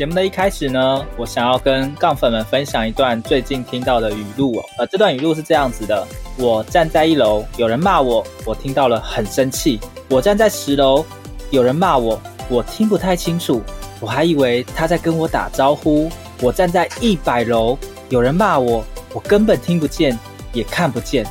[0.00, 4.64] 节目的一开始呢，我想要跟杠粉们分享一段最近听到的语录哦。
[4.78, 9.78] 呃，这段语录是这样子的：我站在一楼，有人骂我，我听到了很生气；
[10.08, 11.04] 我站在十楼，
[11.50, 12.18] 有人骂我，
[12.48, 13.60] 我听不太清楚，
[14.00, 16.08] 我还以为他在跟我打招呼；
[16.40, 17.76] 我站在一百楼，
[18.08, 20.18] 有人骂我，我根本听不见，
[20.54, 21.26] 也看不见。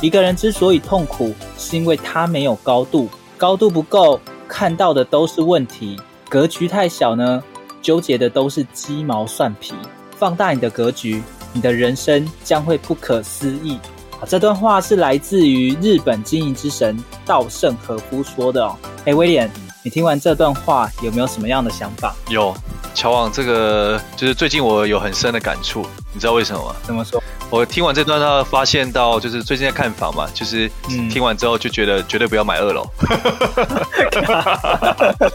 [0.00, 5.98] 一个人之所以痛苦，是因为他没有高度，高度不够，看到的都是问题；
[6.30, 7.42] 格局太小呢，
[7.86, 9.72] 纠结的都是鸡毛蒜皮，
[10.18, 13.78] 放大你的格局，你的人生将会不可思议。
[14.18, 18.76] 啊，这段话是来自于日本经营之神稻盛和夫说的哦。
[19.04, 19.48] 哎，威廉，
[19.84, 22.12] 你听完这段话有没有什么样的想法？
[22.28, 22.52] 有，
[22.92, 26.74] 乔王，这个就是最近我有很深的感触，你知道为什么吗？
[26.82, 27.22] 怎么说？
[27.48, 30.68] 我听完这段呢，发现到就是最近在看房嘛，就是
[31.10, 32.84] 听完之后就觉得绝对不要买二楼。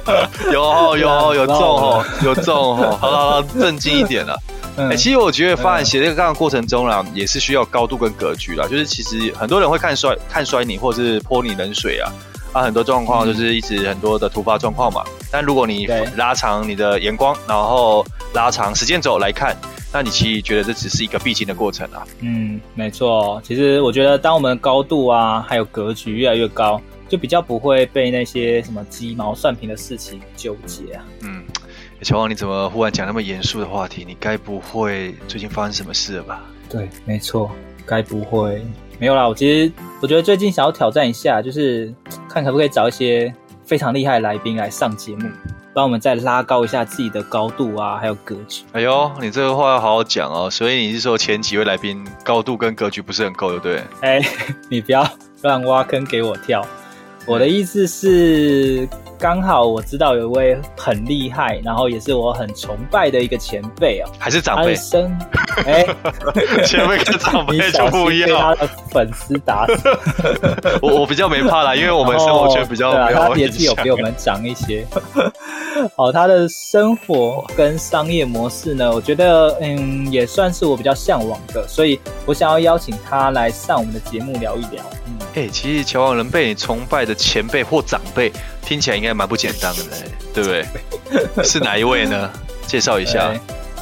[0.05, 4.37] 嗯、有有有中哦，有中哦，好了好了，正经一点了。
[4.77, 8.67] 哎、其实我觉得发展斜杠的过程中啦，也是需要高度跟格局啦。
[8.69, 12.11] 就是其实很多人会看衰看衰你，或者是泼你冷水啊。
[12.51, 15.01] 啊，很多状况就是一直很多的突发状况嘛。
[15.31, 15.87] 但如果你
[16.17, 19.55] 拉长你的眼光，然后拉长时间轴来看。
[19.93, 22.07] 那你其实觉得这只是一个必经的过程啊？
[22.21, 23.41] 嗯，没错。
[23.43, 31.03] 其实我觉得，当我们的高度啊，还有格局越来越高，就比较不会被那些什么鸡毛蒜皮的事情纠结啊。
[31.23, 31.43] 嗯，
[32.01, 34.05] 小王，你怎么忽然讲那么严肃的话题？
[34.07, 36.41] 你该不会最近发生什么事了吧？
[36.69, 37.51] 对，没错，
[37.85, 38.65] 该不会
[38.97, 39.27] 没有啦。
[39.27, 39.69] 我其实
[40.01, 41.93] 我觉得最近想要挑战一下，就是
[42.29, 43.33] 看可不可以找一些
[43.65, 45.29] 非常厉害的来宾来上节目。
[45.73, 48.63] 帮我们再拉高一下自己的高度啊，还有格局。
[48.73, 50.49] 哎呦，你这个话要好好讲哦。
[50.49, 53.83] 所以你是说前几位来宾高度跟格局不是很够，对不对？
[54.01, 54.21] 哎，
[54.69, 55.07] 你不要
[55.43, 56.65] 乱挖坑给我跳。
[57.25, 58.87] 我的意思是。
[59.21, 64.73] 刚好我知道有一位很厉害，然后也是我很崇拜的一个前辈哦，还是长辈？
[64.75, 65.15] 生
[65.63, 65.85] 哎，
[66.65, 69.89] 前辈跟长辈 就不一样，被他的粉丝打死。
[70.81, 74.87] 我我比较没怕啦，因为我们生活圈比较没有、哦、他年纪有比我们长一些。
[75.95, 84.83] 好，他的生活跟商业模式呢，我觉得嗯也算是我比较向往的，所以我想要邀请他来上我们的节目聊一聊。
[85.05, 88.31] 嗯，哎、欸，其实乔王能被你崇拜的前辈或长辈。
[88.65, 89.83] 听起来应该蛮不简单的，
[90.33, 91.43] 对不对？
[91.43, 92.31] 是哪一位呢？
[92.67, 93.33] 介绍一下。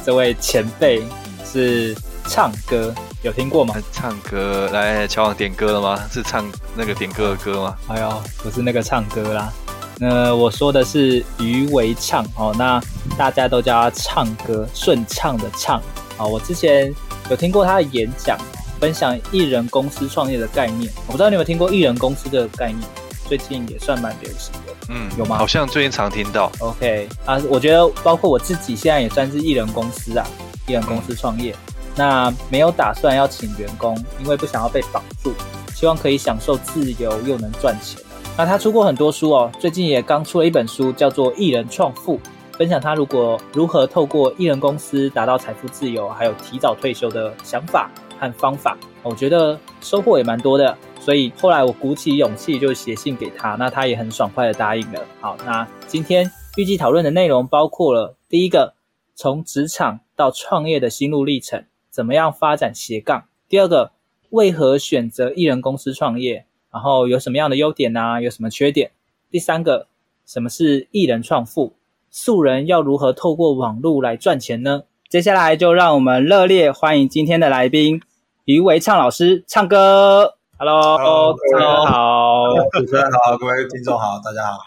[0.04, 1.02] 这位前辈
[1.44, 1.94] 是
[2.26, 2.92] 唱歌，
[3.22, 3.74] 有听过吗？
[3.92, 6.02] 唱歌，来，乔王点歌了吗？
[6.10, 7.76] 是唱那个点歌的歌吗？
[7.88, 9.52] 哎呦，不是那个唱歌啦。
[9.98, 12.82] 那我说的是余为唱哦，那
[13.18, 15.80] 大家都叫他唱歌，顺畅的唱
[16.16, 16.24] 啊。
[16.24, 16.92] 我之前
[17.28, 18.38] 有听过他的演讲，
[18.80, 20.90] 分享艺人公司创业的概念。
[21.06, 22.80] 我不知道你有没有听过艺人公司这个概念？
[23.28, 24.69] 最近也算蛮流行的。
[24.90, 25.38] 嗯，有吗？
[25.38, 26.50] 好像最近常听到。
[26.58, 30.26] OK 啊，我觉得包括我自己现在也算是艺人公司啊，
[30.66, 31.52] 艺人公司创业。
[31.52, 35.32] 嗯、那没有打算要请员工，因为不想要被绑住，
[35.74, 38.02] 希望可以享受自由又能赚钱。
[38.36, 42.16] 那他出过很多书哦，最近也刚出了一本书，叫做《艺人创富》，
[42.56, 48.76] 分享他如果如何透过艺人公司达到财富自由，还有提早退休的想法和方法。
[49.02, 50.76] 我觉得收获也蛮多的。
[51.00, 55.00] 所以后来我鼓起勇气就写信给他，那他也很爽快的答应了。
[55.20, 58.74] 好，那今天预计讨论的内容包括了第一个，
[59.14, 63.92] 从职场到创业的心路历程，怎么样发展斜杠；第二个，
[64.28, 68.90] 为何选择艺人公司创业，然后有什么样的优点啊，有什么缺点；
[69.30, 69.86] 第三个，
[70.26, 71.72] 什么是艺人创富，
[72.10, 74.82] 素人要如何透过网络来赚钱呢？
[75.08, 78.02] 接下来就让我们热烈欢迎今天的来宾，
[78.44, 80.39] 于维畅老师，唱歌。
[80.62, 84.58] Hello，大家好，主持人好，各位听众好，大家好。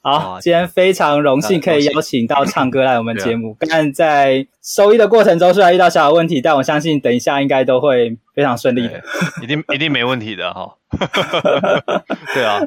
[0.00, 3.52] 好，今天非常荣幸可以邀请到唱歌来我们节目。
[3.60, 9.02] 刚刚在收音的过程中虽然遇到小小问题，但我相信等一下应该都会非常顺利的，
[9.42, 10.74] 一定 一定没问题的哈。
[12.32, 12.58] 对啊，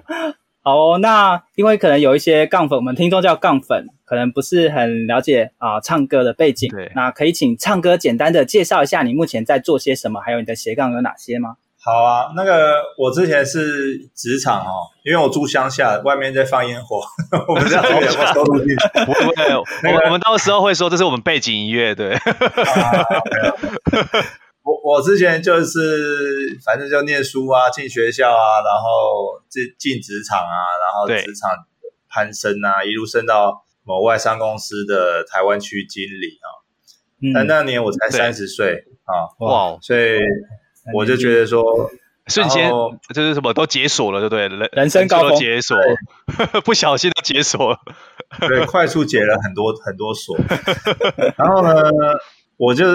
[0.61, 6.69] 好，那因为可能有一些杠粉，我们听众叫杠粉，可能不是很了解啊唱歌的背景。
[6.69, 11.55] 对，那可以请唱歌简单的介绍一下你目前在做些什么，还有你的斜杠有哪些吗？
[11.81, 16.99] 好啊，那个我之前是职场哦，因为我住乡下，外面在放烟火，
[17.47, 18.75] 我不知道有没有收录进去。
[19.05, 22.13] 不会，我们到时候会说这是我们背景音乐，对。
[22.15, 22.21] 啊、
[24.61, 31.49] 我我之前就是反正就念书啊，进学校啊，然后进进职场啊，然后职场
[32.09, 36.47] 攀升啊，一路升到某外商公司的台湾区经理啊。
[37.21, 39.77] 嗯、但那年我才三十岁啊，哇！
[39.81, 40.19] 所以
[40.93, 41.89] 我就觉得说，
[42.27, 42.71] 瞬间
[43.13, 44.47] 就是什么都解锁了，对不对？
[44.47, 45.77] 人人生高峰解锁，
[46.63, 47.79] 不小心都解锁了，
[48.47, 50.37] 对，快速解了很多很多锁。
[51.37, 51.73] 然后呢，
[52.57, 52.85] 我就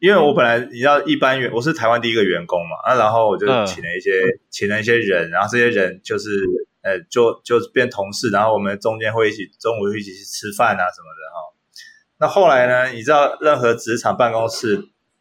[0.00, 6.30] 因为我本来你知道，一般员我是台湾第一个员工嘛，啊，然后我就请了一些、嗯、请了一些人，然后这些人就是
[6.82, 11.54] 呃，就就变同事，然后我们中间会一起中午会一起去吃饭啊什么的哈。
[12.22, 12.88] 那后来呢？
[12.92, 14.76] 你知道，任何职场办公室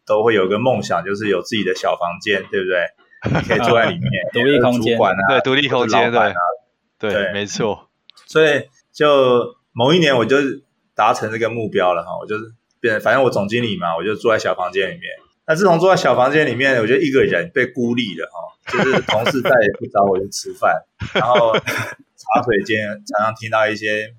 [0.09, 2.81] 都会有个梦想，就是有自己的小房间，对不对？
[3.29, 6.33] 你可以坐在里面， 独立空间，啊，对，独立空间，对，
[6.97, 7.89] 对，对，没错。
[8.25, 10.37] 所以就某一年，我就
[10.95, 12.17] 达成这个目标了哈。
[12.19, 12.45] 我就是
[12.79, 15.03] 变，反正我总经理嘛，我就坐在小房间里面。
[15.45, 20.81] 那自从坐在小房间里面，我就一个人被孤立了哈，就是同事再也不找我去吃饭，
[21.13, 24.13] 然后茶水间常常听到一些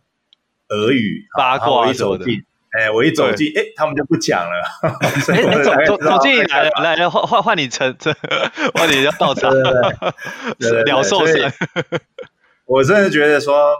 [0.69, 2.27] 俄语八卦什么的。
[2.73, 4.53] 哎，我一走进，哎，他们就不讲了。
[5.03, 8.15] 哎，走走走进来了，来来换换换你成这，
[8.75, 9.51] 换你要倒茶，
[10.87, 11.53] 鸟兽散。
[12.67, 13.75] 我真的觉得说，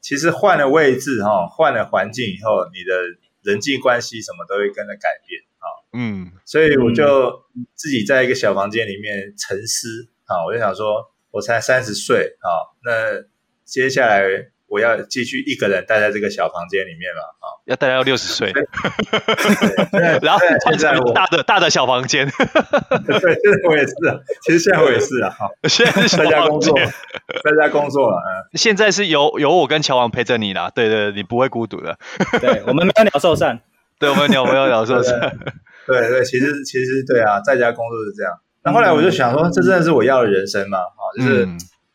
[0.00, 2.94] 其实换了位置哈，换了环境以后，你的
[3.42, 5.66] 人际关系什么都会跟着改变啊。
[5.92, 7.42] 嗯，所以我就
[7.74, 13.26] 自己在一个小房间里面沉思啊，我就想说，我才三十岁啊，那
[13.64, 14.52] 接下来。
[14.68, 17.22] 我要继续一个人待在这个小房间里面了？
[17.40, 18.52] 啊，要待到六十岁，
[20.20, 22.28] 然后换成大的大的小房间。
[22.28, 25.30] 对，现在我也是啊，其实现在我也是啊。
[25.30, 26.78] 好，现在是在家工作，
[27.42, 28.16] 在家工作了。
[28.16, 30.70] 嗯，现在是有有我跟乔王陪着你啦。
[30.74, 31.98] 对对，你不会孤独的。
[32.38, 33.60] 对，我们没有鸟兽散。
[33.98, 35.18] 对，我们鸟没有鸟兽散。
[35.86, 38.32] 对对，其实其实对啊，在家工作是这样。
[38.64, 40.78] 那后来我就想说，这真的是我要的人生吗？
[40.78, 41.48] 啊，就是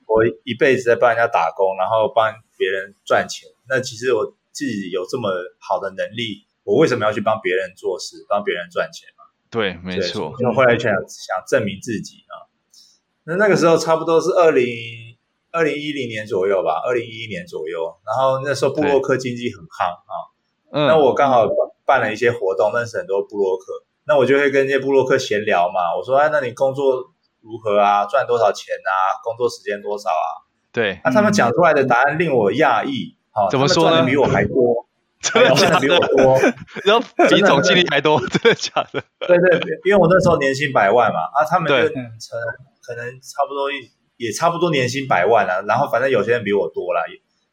[0.07, 2.33] 我一辈子在帮人家打工，然后帮。
[2.63, 4.23] 别人赚钱，那其实我
[4.53, 5.29] 自己有这么
[5.59, 9.25] 好的能力，我为什么要去帮别人做事，帮别人赚钱嘛？
[9.51, 10.33] 对，没错。
[10.39, 12.47] 因为后来想想证明自己啊，
[13.25, 14.65] 那那个时候差不多是二零
[15.51, 17.99] 二零一零年左右吧，二零一一年左右。
[18.05, 20.15] 然后那时候布洛克经济很夯啊，
[20.71, 21.45] 嗯，那我刚好
[21.85, 25.93] 办了一些活动，认识很多布洛克，那我就会跟这些布洛克闲聊嘛。
[25.97, 27.11] 我说，哎，那你工作
[27.41, 28.05] 如何啊？
[28.05, 29.19] 赚多少钱啊？
[29.23, 30.42] 工作时间多少啊？
[30.73, 34.03] 对，那他们讲出来的答案令我讶异，好，怎么说呢？
[34.03, 34.87] 比我还多，
[35.21, 36.35] 赚的比我多，
[36.83, 39.03] 然后比总经理还多，真的假的？
[39.27, 42.01] 对对，因为我那时候年薪百万嘛，啊，他们就成
[42.81, 43.69] 可能差不多
[44.17, 47.01] 也差不多年薪百万啊，然后反正有些人比我多啦，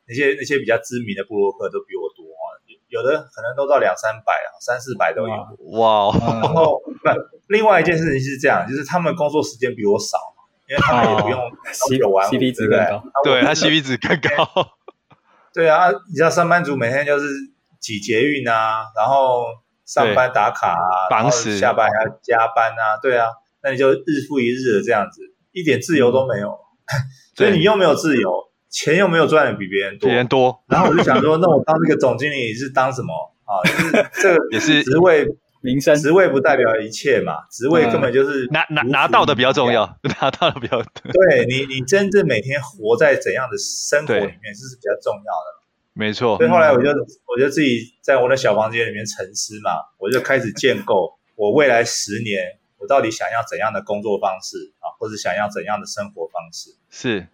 [0.09, 2.57] 那些那些比较知名的布洛克都比我多啊，
[2.89, 5.35] 有的可能都到两三百啊，三四百都有。
[5.79, 6.11] 哇，
[6.43, 6.93] 然后不，
[7.49, 10.17] 另外一件事情是这样，就是他们工作时间比我少。
[10.71, 11.41] 因为他们也不用
[11.99, 13.03] 有玩，CP 值更高。
[13.25, 14.49] 对，他 CP 值更高。
[15.53, 17.27] 对啊，你知道上班族每天就是
[17.81, 19.47] 挤捷运啊，然后
[19.85, 23.27] 上班打卡啊，然后下班还要加班啊，对啊，
[23.65, 26.57] 那你就日复一日的这样子，一点自由都没有。
[27.35, 28.31] 所以你又没有自由，
[28.71, 30.09] 钱又没有赚的比别人多。
[30.09, 30.63] 别人多。
[30.69, 33.13] 然后我就想说，那我当这个总经理是当什么
[33.45, 33.59] 啊？
[33.65, 35.27] 就是这个 也是职位。
[35.63, 39.85] 名声职位不代表一切嘛，职位根本就是拿拿拿到的比较重要，
[40.21, 45.61] 拿到的比较对你你真正每天活在怎样的生活里面，这是比较重要的。
[45.93, 46.37] 没错。
[46.39, 46.89] 所以后来我就
[47.27, 56.71] 我就自己在我的小房间里面沉思嘛，我就开始建构我未来十年我到底想要怎样的工作方式啊，或者想要怎样的生活方式。
[56.89, 57.29] 是，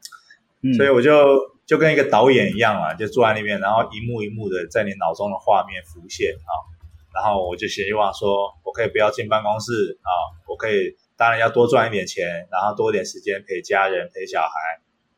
[0.77, 6.75] 所以我就就跟一个导演一样啊，就坐在那边，然后一幕一幕的在你脑中的画面浮现啊。
[7.17, 10.13] 然后我就希望说，我可以不要进办公室啊，
[10.47, 14.51] 我可以当然要多赚一点钱，然后多一点时间陪家人、陪小孩，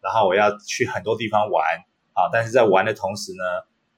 [0.00, 1.64] 然后我要去很多地方玩
[2.12, 3.42] 啊，但是在玩的同时呢，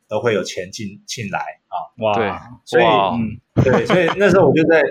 [0.09, 1.77] 都会有钱进进来啊。
[1.99, 2.33] 哇，对，
[2.65, 4.83] 所以嗯，对，所以那时候我就在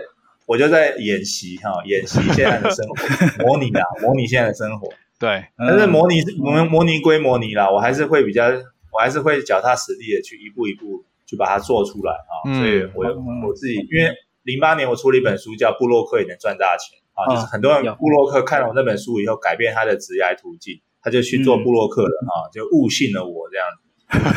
[0.46, 4.88] 我就在演习哈，演习现在的生活，模拟啊，模拟现在的生活。
[5.18, 8.46] 对，但是模拟模模拟归模拟啦，我还是会比较，
[8.92, 11.04] 我还是会脚踏实地的去一步一步。
[11.30, 12.34] 就把它做出来啊！
[12.58, 13.06] 所以我
[13.46, 23.86] 我自己，因为零八年我出了一本书叫《布洛克也能赚大钱》啊，就是很多人布洛克看了我那本书以后，改变他的职业途径，他就去做布洛克了啊，就误信了我这样子。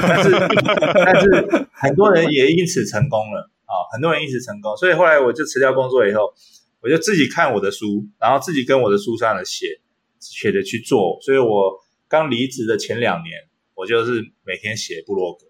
[0.03, 0.31] 但是
[0.93, 6.35] 但是很多人也因此成功了啊，很多人因此成功，所以后来我就辞掉工作以后，
[6.83, 9.81] 我就自己看我的书，然后自己跟我的书上的写
[10.21, 11.17] 写的去做。
[11.23, 11.73] 所以我
[12.07, 13.33] 刚离职的前两年，
[13.75, 15.47] 我就是每天写部落格。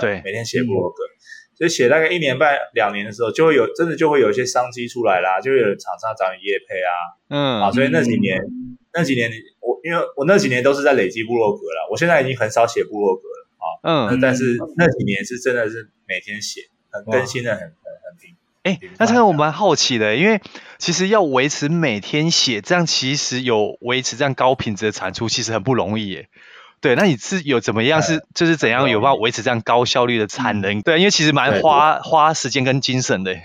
[0.00, 1.02] 对，每天写部落格，
[1.56, 6.92] 所以写大概一年半两年的时候，就会有真的就会有一些商机出来啦，就会有厂商找你业配啊，
[7.28, 7.60] 嗯。
[7.62, 9.30] 啊，所以那几年、嗯、那几年
[9.60, 18.36] 我因为我那几年都是在累积部落格了，我现在已经很少写部落格了啊，嗯，但是那几年是真的是每天写，很更新的很很很频。
[18.62, 20.40] 哎，那这个我蛮好奇的，因为
[20.78, 26.28] 其实要维持每天写，这样其实有维持这样高品质的产出，其实很不容易耶。
[26.80, 30.80] 对，那你是有怎么样是就是怎样有办法维持这样高效率的产能？
[30.80, 33.36] 对，因为其实蛮花花时间跟精神的。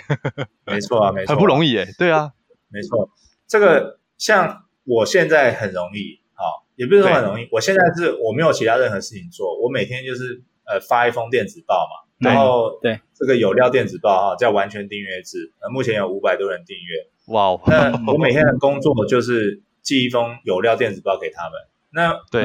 [0.66, 1.88] 没错啊，没 错，很不容易耶。
[1.98, 2.32] 对啊，
[2.70, 3.10] 没错。
[3.46, 7.48] 这个像我现在很容易啊，也不是说很容易。
[7.52, 17.34] 我现在是我没有其他任何事情做，我每天就是呃发一封电子报嘛，然后对这个有料电子报哈叫完全订阅制，呃目前有五百多人订阅。
[17.34, 21.60] 哇哦，那 我每天的工作就是寄一封有料电子报给他们。
[21.96, 22.44] 那对。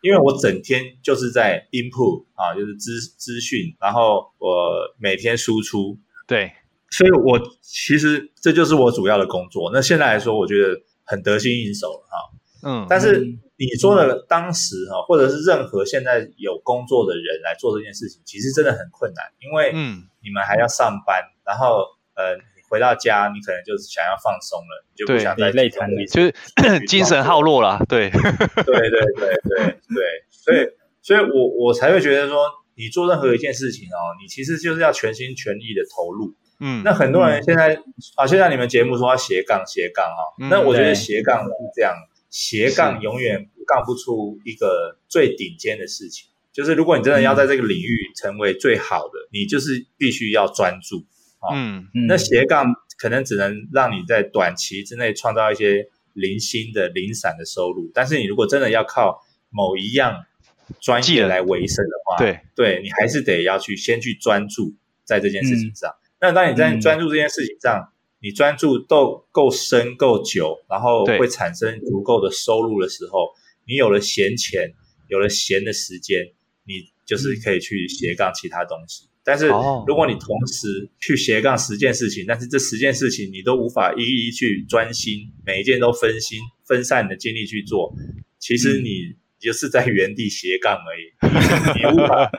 [0.00, 6.52] 因为我整天就是在 input 啊，就是资资讯，然后我每天输出，对，
[6.88, 9.72] 所以我其实这就是我主要的工作。
[9.74, 12.16] 那现在来说，我觉得很得心应手了哈。
[12.62, 13.18] 嗯，但是
[13.56, 22.38] 你说的当时哈，或者是任何现在有工作的人来做这件事情，其实真的很困难，因为嗯，你们还要上班，然后呃。
[22.68, 27.80] 回到家，你可能就是想要放松了，你就不想再累瘫，就是精神耗弱了。
[27.88, 30.68] 对，对对对对对对，所以
[31.02, 32.44] 所以我我才会觉得说，
[32.76, 36.34] 你做任何一件事情哦，你其实就是要全心全意的投入。
[36.60, 37.82] 嗯，那很多人现在、嗯、
[38.16, 41.94] 啊，现在你们节目说要斜杠斜杠哈，那我觉得斜杠是这样，
[42.30, 46.28] 斜杠永远杠不出一个最顶尖的事情。
[46.52, 51.06] 就是如果你真的要在这个领域成为最好的，嗯、你就是必须要专注。
[51.54, 52.66] 嗯，那斜杠
[52.98, 60.24] 可能只能让你在短期之内创造一些零星的零散的收入，但是你如果真的要靠某一样
[60.80, 65.90] 专业来维生的话，对，对你还是得要去先去专注在这件事情上。
[65.90, 67.88] 嗯、那当你在专注这件事情上，嗯、
[68.20, 73.30] 你专注够够深够久，然后会产生足够的收入的时候，
[73.66, 74.74] 你有了闲钱，
[75.06, 76.18] 有了闲的时间，
[76.66, 79.07] 你就是可以去斜杠其他东西。
[79.28, 79.46] 但是
[79.86, 87.94] 如果你同时去斜杠十件事情，但是这十件事情你都无法一一去专心，每一件都分心，分散你的精力去做，
[88.38, 91.12] 其实你就是在原地斜杠而已，
[91.78, 92.30] 你无法，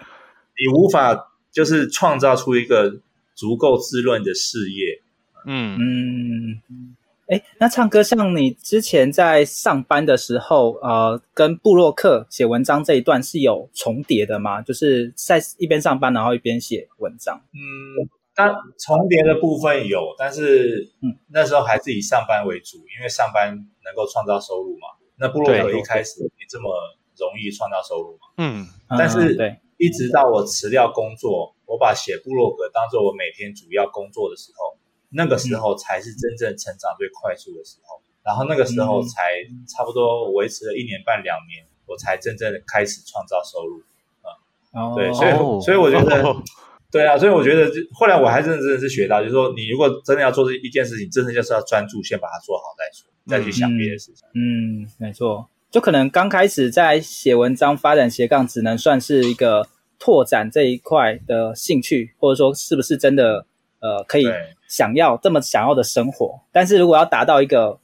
[0.57, 2.99] 你无法就是创造出一个
[3.35, 5.03] 足够滋润的事业。
[5.45, 6.95] 嗯嗯。
[7.29, 14.63] 哎，那唱歌像你之前在上班的时候，呃，跟布洛克写文章这一段是有重叠的吗？
[14.63, 17.39] 就是在一边上班，然后一边写文章。
[17.53, 24.87] 嗯，但重叠的部分有，但是嗯，那时候还是以上班为主，因为上班能够创造收入嘛。
[25.19, 26.73] 那布洛克一开始没这么
[27.15, 28.25] 容易创造收入嘛。
[28.37, 28.65] 嗯，
[28.97, 34.78] 但是对，一直到我辞掉工作，我把写布洛格当做我每天主要工作的时候。
[35.11, 43.81] 那个时候才是真正成长最快速的时候，然后那个时候才差不多维持了一年半两年，我才真正的开始创造收入。
[44.71, 44.95] 啊。
[44.95, 46.35] 对，所以所以我觉得，
[46.91, 54.27] 对啊，所以我觉得后来我还真的真的是学到，就是说你如果真的要做这一件事情，真的就是要专注，先把它做好再说，再去想别的事情。
[54.35, 63.45] 嗯，没错，就可能刚开始在写文章、发展斜杠，只能算是一个拓展这一块的兴趣，或者说是不是真的
[63.79, 64.25] 呃可以。
[64.67, 67.79] 想要这么想要的生活，但是如果要达到一个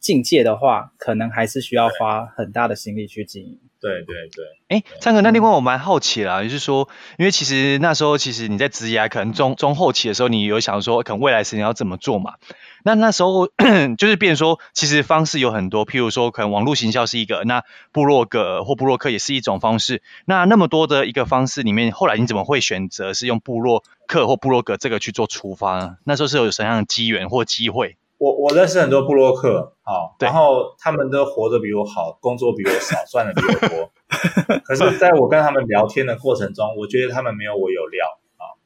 [0.00, 3.60] 境界的话，可能还是需要花很大的心力去经营。
[3.80, 4.44] 对对对。
[4.68, 12.34] 哎，三哥，那另外我蛮好奇啦，就是说，因为其实那时候其实你在职涯可能中中后期的时候，你有想说可能未来十年要怎么做嘛？
[12.84, 13.48] 那那时候
[13.98, 20.02] 就是变成说，其实方式有很多，譬如说可能网络行销是一个，那部落格或部落客也是一种方式。
[20.24, 25.96] 那那么多的一个方式里面，后来你怎么会选择是用部落客或部落格这个去做出发呢？
[26.04, 27.96] 那时候是有什么样的机缘或机会？
[28.18, 33.90] 我我认识很多布洛克啊，然后他们都活得比我好，工作比我少，赚的比我多。
[34.64, 38.06] 可是，在我跟他们聊天的过程中，我觉得他们没有我有料
[38.38, 38.56] 啊。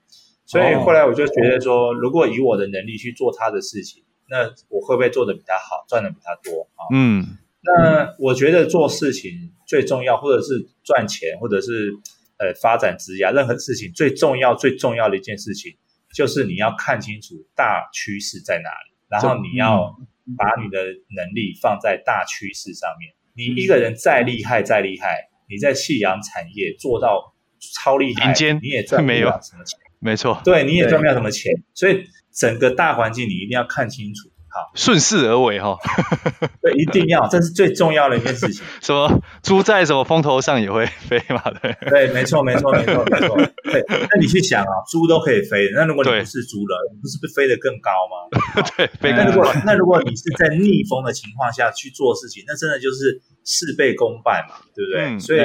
[0.47, 6.87] 所以后来我就觉得说，如果以我的能力去做他的事情，那我会不会做得比他好，赚的比他多啊？
[6.95, 7.26] 嗯，
[7.62, 9.33] 那我觉得做事情
[9.66, 11.92] 最重要，或者是赚钱，或者是
[12.38, 15.76] 呃发展职业，任何事情最重要、最重要的一件事情，
[16.14, 18.89] 就是你要看清楚大趋势在哪里。
[19.10, 19.96] 然后你要
[20.38, 20.78] 把你的
[21.16, 23.12] 能力放在大趋势上面。
[23.34, 27.34] 你一个人再厉害再厉害，你在夕阳产业做到
[27.74, 29.78] 超厉害，你也赚不了什么钱。
[29.98, 31.52] 没错，对，你也赚不了什么钱。
[31.74, 34.30] 所以整个大环境你一定要看清楚。
[34.52, 35.76] 好，顺势而为哈。
[36.61, 38.64] 对，一定要，这是最重要的一件事情。
[38.83, 39.09] 什么
[39.45, 41.40] 猪在什么风头上也会飞嘛？
[41.62, 43.37] 对，对，没错，没错，没错，没错。
[43.71, 48.66] 对，那你去想啊，猪都可以飞，那如果你不是猪了，你不是不飞得更高吗？
[48.76, 55.02] 对，飞那如果那如果你是在逆风的情况下去做事情，那真的就是事倍功半嘛，对不对？
[55.14, 55.40] 嗯、所以，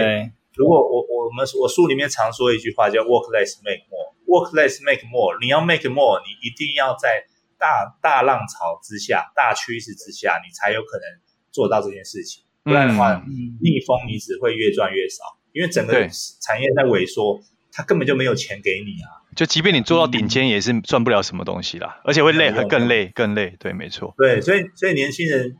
[0.55, 7.23] 如果我我们我书里面常说一句话叫 “work less make more”，“work less make more”，你要 make more，你一定要在。
[7.65, 11.03] 大大浪潮之下，大趋势之下，你才有可能
[11.51, 12.43] 做到这件事情。
[12.63, 15.93] 不然的话，嗯、逆风你只会越赚越少，因为整个
[16.41, 17.41] 产业在萎缩，
[17.71, 19.25] 它根本就没有钱给你啊。
[19.35, 23.55] 就即便你做到顶尖，也是赚不了什么东西啦，而且会累，会更累，更累。
[23.59, 24.13] 对，没错。
[24.17, 25.55] 对，所以所以年轻人，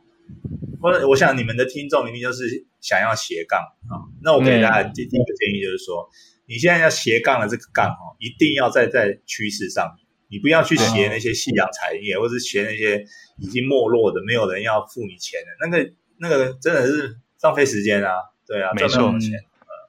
[0.80, 3.60] 我我想你们的听众一定就是想要斜杠
[3.90, 4.06] 啊。
[4.22, 6.08] 那我给大家第第一个建议就是说，
[6.46, 10.05] 你现在要斜杠的这个杠哦，一定要在在趋势上面。
[10.28, 13.04] 你不要去学那些夕阳产业，或者是学那些
[13.38, 18.10] 已经没落的、没有人要付你钱的，那个那个真的是浪费时间啊！
[18.44, 19.38] 对啊，赚不到钱。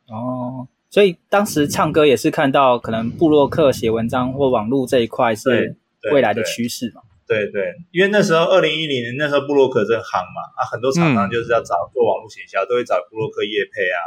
[0.10, 5.75] 哦，所以当时唱歌也是看到，可能布洛克写文章或网络这一块是
[6.12, 7.01] 未来的趋势嘛？
[7.27, 13.98] 对对，对，因为那时候二零一零年那时候布洛克正行嘛，啊，很多厂商就是要找做网络行销，都会找布洛克业配啊，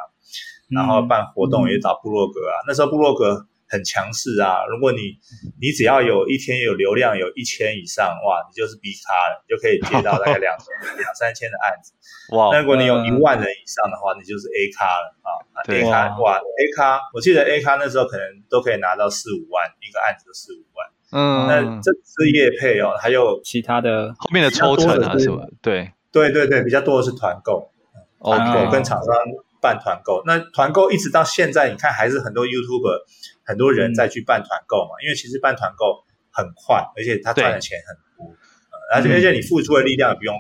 [0.71, 2.55] 然后办活动也找布洛格啊。
[2.69, 3.49] 那时候布洛格。
[3.71, 4.67] 很强势啊！
[4.67, 5.15] 如果你
[5.61, 10.67] 你只要有一天有流量有一千以上，哇，你就是 B 咖了，你就可以接到大概两千
[10.99, 11.95] 两三千的案子。
[12.35, 12.51] 哇！
[12.53, 15.31] 那如果你有一万人以上的话，你就是 A 咖了啊
[15.71, 20.91] ！A 咖哇，A 咖，我记得 A 咖那时候可能都可以拿到四五万一个案子，四五万。
[21.13, 25.47] 嗯，那这是业配哦，还有其他的后面的抽成啊什么？
[25.63, 27.71] 对对对对，比较多的是团购，
[28.21, 29.15] 团购跟厂商
[29.61, 30.23] 办团购。
[30.25, 32.99] 那团购一直到现在，你看还是很多 YouTuber。
[33.51, 38.33] 很多人再去办团购嘛，嗯、因为其实办团购很快，而且他赚的钱很多，
[38.95, 40.35] 而且、呃、而且你付出的力量也不用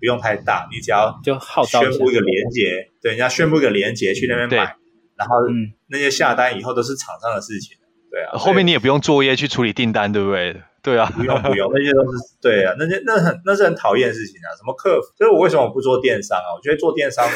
[0.00, 4.76] 不用太大，你只要就号召宣布一个连接，对，人家宣布一个连接去那边买，
[5.16, 5.36] 然后
[5.86, 7.76] 那些下单以后都是厂商的事情，
[8.10, 10.60] 对啊，后面你也不用作业去处理订单，对不对？
[10.82, 16.54] 对啊，不用不用， 那些都是对啊，那些那很那是很讨厌的事情啊，什么客服，所以我为什么不做电商啊？
[16.56, 17.26] 我觉得做电商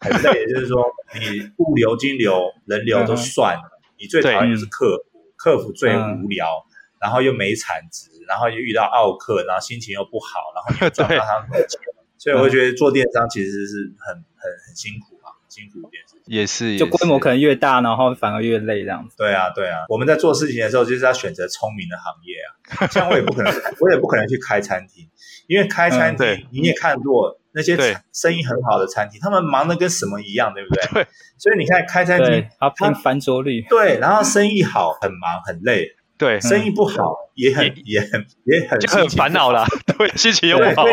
[0.00, 3.73] 很累，就是说你物流、金流、人流都算了。
[4.04, 6.64] 嗯你最讨厌就是客服，客服最无聊，
[7.00, 11.80] 然后又没产值，然后又遇到奥客，然后心情又不好，然后你又 赚不到他们的钱，
[12.18, 16.02] 所以我会觉得做电商其实是很很很辛苦嘛，辛苦一点。
[16.26, 19.14] 也是，就规模可能越大，然后反而越累这样子。
[19.18, 22.34] 对啊，对啊，我们在做事情的时候就是要选择聪明的行业
[22.80, 25.06] 啊，像我也不可能， 我也不可能去开餐厅，
[25.46, 27.38] 因为开餐厅你也看过。
[27.56, 27.76] 那些
[28.12, 30.82] 生意很好的餐厅，他们忙得跟什么一样，对不对？
[30.92, 31.06] 对。
[31.38, 33.64] 所以你看，开餐厅，他拼翻桌率。
[33.70, 35.86] 对，然后生意好，很忙很累。
[36.18, 39.64] 对，生意不好也很也很也很就很烦恼啦。
[39.96, 40.84] 对，心情又不好。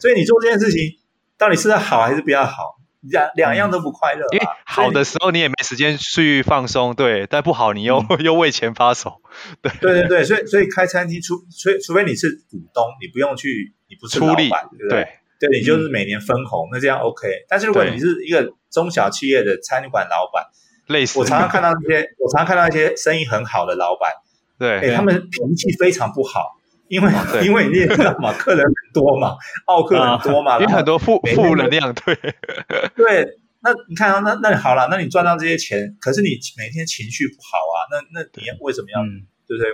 [0.00, 0.98] 所以你做这件事情，
[1.38, 2.77] 到底是要好还是不要好？
[3.10, 4.26] 两两样都不快乐。
[4.32, 9.20] 因为好的时候你也没时间去放松，对；但不好你又 又为钱发愁。
[9.62, 15.08] 对对对对，所以所以开餐厅，除除除非你是股东，你不用去，你不是老板，对不对？
[15.40, 17.28] 对，你就是每年分红，嗯、那这样 OK。
[17.48, 20.46] 但是如果你是一个中小企业的餐馆老板，
[20.88, 24.12] 类似，我常常看到那些，我常常看到一些生意很好的老板，
[24.58, 26.57] 对，哎，他们脾气非常不好，
[26.88, 32.14] 因为对因为你也知道嘛，客人很多嘛， 奥客很多嘛，啊、有很多负负能量，对，
[32.96, 33.38] 对。
[33.60, 39.68] 那你看啊，那那好了，那你赚到这些钱，可是你每天情绪不好啊，那那你为什么要，嗯、对不对？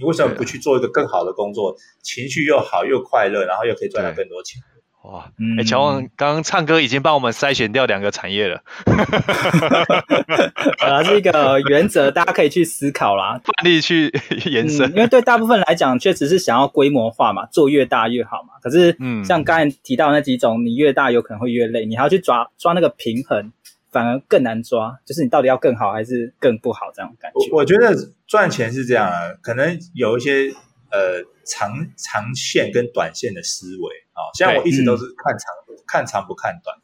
[0.00, 4.60] 你为什么不去做一个更好的工作，情绪又好又快乐，然后又可以赚到更多钱？
[5.08, 5.24] 哇，
[5.58, 8.62] 哎，乔旺刚刚唱歌已经帮我们筛选掉两个产业了，
[10.84, 14.12] 啊，是一个原则，大家可以去思考啦，范例去
[14.44, 18.50] 延伸，因为对大部分来讲，确实是想要规模化嘛，做越大越好嘛。
[18.60, 23.50] 可是，嗯，像刚才提到那几种，你越大有可能会越累，你还要去抓抓那个平衡，
[23.90, 24.98] 反而更难抓。
[25.06, 27.50] 就是你到底要更好还是更不好这种感觉。
[27.52, 30.52] 我我觉得赚钱是这样啊，可能有一些
[30.90, 33.82] 呃长长线跟短线的思维。
[34.14, 36.76] 哦，像我一直都是看长、嗯、看长不看短，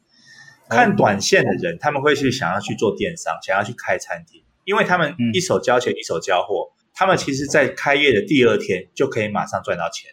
[0.69, 10.11] 看短线的人，他们会去想要去做电商，想要去开餐厅，因为他们一手交钱、嗯、一手交货，他们其实在开业的第二天就可以马上赚到钱。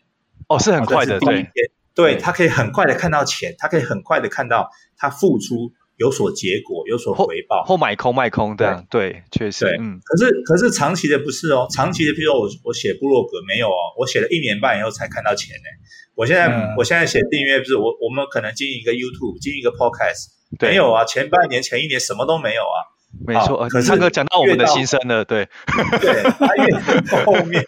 [0.48, 1.50] 哦，是很快的，对，
[1.94, 10.00] 对，他可以很快的看到钱，他可以很快的看到他付出有所结果，有所回报，后买空卖空这样，对，对，确实，对，嗯。
[10.02, 15.68] 可是可是长期的不是哦，长期的，譬如说我我写部落格没有哦，我写了一年半以后才看到钱呢。
[16.16, 22.76] 我现在、嗯、我现在写订阅不是我我们可能经营一个 YouTube，经营一个 Podcast，对没有啊，前半年前一年什么都没有啊，
[23.24, 23.68] 没错。
[23.68, 25.48] 可是唱歌讲到我们的心声了，对，
[26.02, 26.66] 对，他越
[27.08, 27.64] 到后面，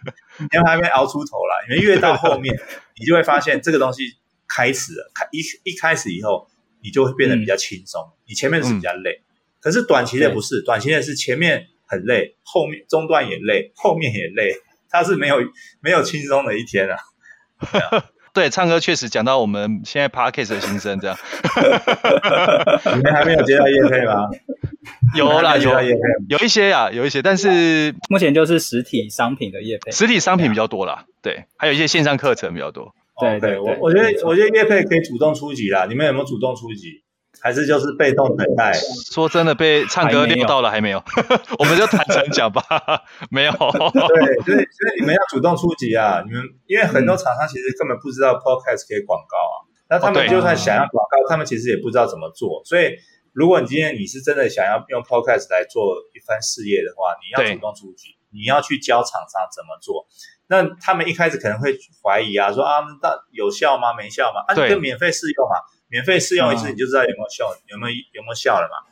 [0.52, 2.54] 你还没熬出头来，你们越到后面，
[2.98, 4.02] 你就会发现这个东西
[4.46, 5.38] 开始了，开一
[5.70, 6.46] 一开始以后，
[6.84, 8.00] 你就会变得比较轻松。
[8.02, 14.52] 嗯、你前面是比较累，嗯、可是短期的不是，短期的是前面很累，后面中段也累，后面也累，
[14.90, 15.38] 它是没有
[15.80, 16.96] 没有轻松的一天啊。
[18.34, 21.16] 对，唱歌确实讲到我们现在 Podcast 的心声，这样。
[22.96, 24.28] 你们还没有接到业配吗？
[25.14, 25.70] 有啦，有
[26.28, 31.06] 有一些呀，有一些，但是目前就是实体商品的业配，实体商品比较多啦。
[31.22, 32.92] 对，还有一些线上课程比较多。
[33.20, 37.02] 对对，我我觉得我觉得业配可以主动出击啦，你们有没有主动出击？
[37.40, 38.72] 还是就是被动等待。
[39.12, 41.02] 说真的，被唱歌撩到了还没有？
[41.58, 42.62] 我们就坦诚讲吧，
[43.30, 43.52] 没有。
[43.52, 43.58] 对，
[44.40, 46.22] 所以所以你们要主动出击啊！
[46.24, 49.56] 你们因为很多厂商其实根本不知道 Podcast 可以广告啊，
[49.90, 52.62] 那他们就算想要广告，他们其实也不知道怎么做。
[52.64, 52.96] 所以
[53.34, 60.06] 如果你今天你是真的想要用 Podcast 来做一番事业的话，你要主动出击，你要去教厂商怎么做。
[60.48, 63.94] 那他们一开始可能会怀疑啊，说啊，那有效吗？
[63.96, 64.40] 没效吗？
[64.46, 65.56] 啊，你就免费试用嘛。
[65.88, 68.82] 免费试用一次，你就知道有没有效，有没有有没有效了嘛？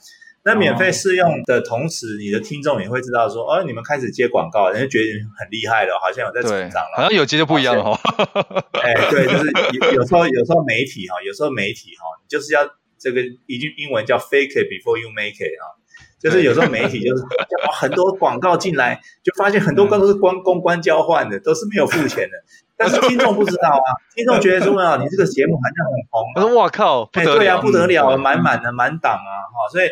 [0.45, 6.97] 那免费试用的同时，你的听众也会知道说，哦，你们开始接广告，人家觉得你很厉害了，好像有在成长了。
[6.97, 7.99] 好像有接就不一样了哈。
[8.83, 15.75] 哎，对，就是有有时候有时候媒体哈，有时候媒体哈，你就是要这个一句英文叫 fake it before you make it 啊，
[16.23, 17.25] 就是有时候媒体就是
[17.75, 22.37] 很多广告进来，就发现很多都是光公关交换的，都是没有付钱的。
[22.79, 29.89] 但是听众不知道啊，听众觉得说啊，你这个节目好像很红，我说我靠，哎，对啊，不得了，满满的满档啊，哈，所以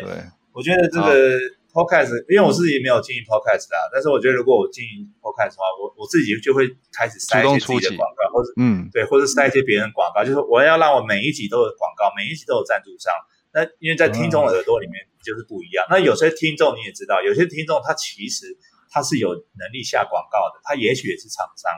[0.51, 1.39] 我觉得这个
[1.71, 13.13] podcast，因为我自己没有经营 podcast 啊，但是我觉得如果我经营 podcast 的话，我我自己就会开始塞一些自己的广告，或者嗯，对，或者塞一些别人广告，就是我要让我每一集都有广告，每一集都有赞助商。
[13.53, 15.85] 那因为在听众耳朵里面就是不一样。
[15.89, 18.45] 那有些听众你也知道，有些听众他其实
[18.89, 21.71] 他是有能力下广告的，他也许也是厂商。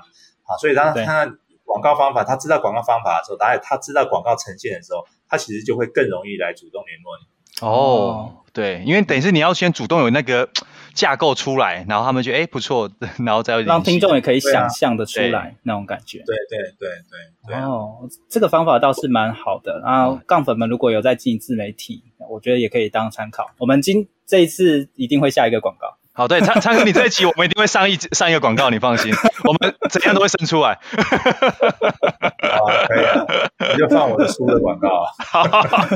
[0.43, 1.25] 啊，所以当他
[1.63, 7.65] 广告方法，他知道广告方法的时候，当然他知道广告呈现的时候，他其实就会更容易来主动联络你。
[7.65, 10.49] 哦，对，因为等于是你要先主动有那个
[10.93, 12.89] 架构出来，然后他们觉得哎不错，
[13.25, 16.19] 然后再让听众也可以想象的出来那种感觉。
[16.19, 17.56] 对对对对。
[17.56, 19.82] 哦，这个方法倒是蛮好的。
[19.86, 23.51] 然后杠粉们如果有在经营自媒体，我觉得也可以当参考。
[23.58, 25.97] 我们今这一次一定会下一个广告。
[26.15, 29.12] 好，对，昌昌哥，你这一期我们一定会上一 上一个广告，你放心，
[29.43, 30.77] 我们怎样都会生出来。
[30.93, 33.25] 好，可以啊，
[33.73, 35.10] 你就放我的书的广告啊。
[35.17, 35.41] 好，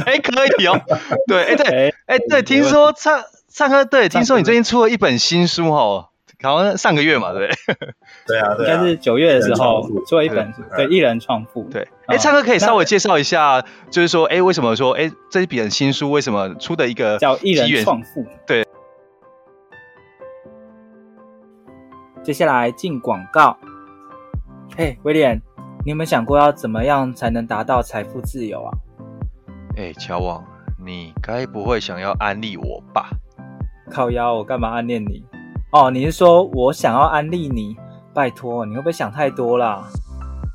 [0.08, 0.82] 哎，可以哦。
[1.28, 3.24] 对，哎，对，哎，对，听说昌
[3.58, 6.10] 昌哥，对，听说你最近出了一本新书哦，
[6.44, 7.50] 好像上个月嘛，对。
[8.28, 11.64] 对啊，应该是九月的时候出了一本，对，一人创富。
[11.64, 18.24] 对，哎，昌哥可以稍微介绍一下，就是说，哎，为什么说，哎，这一本新书为什么出的一个叫一人创富？
[18.46, 18.64] 对。
[22.24, 23.58] 接下来进广告。
[24.78, 25.42] 嘿，威廉，
[25.84, 28.70] 你有没有想过要怎么样才能达到财富自由啊？
[29.76, 30.46] 哎，乔王，
[30.86, 33.10] 你该不会想要安利我吧？
[33.90, 35.24] 靠腰，我干嘛暗恋你？
[35.72, 37.76] 哦，你是说我想要安利你？
[38.14, 39.84] 拜托，你会不会想太多啦？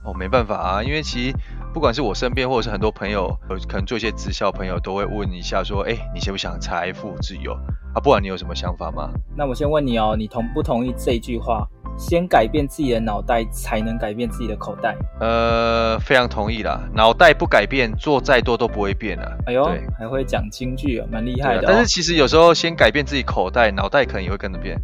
[0.05, 1.37] 哦，没办法啊，因为其实
[1.73, 3.29] 不管是我身边或者是很多朋友，
[3.69, 7.53] 可能做一些直销朋友都会问一下说，哎，你想不想财富自由？
[7.95, 9.11] 啊，不管你有什么想法吗？
[9.37, 11.69] 那我先问你哦，你同不同意这一句话？
[11.97, 14.95] 先改变自己的脑袋，才能改变自己的口袋。
[15.21, 16.81] 呃，非常同意啦。
[16.95, 19.39] 脑袋不改变，做再多都不会变了。
[19.47, 21.65] 哎呦，对还会讲京剧哦，蛮厉害的，哦。
[21.67, 24.77] 但是其实有时候先改变自己口袋，脑袋可能也会跟着变。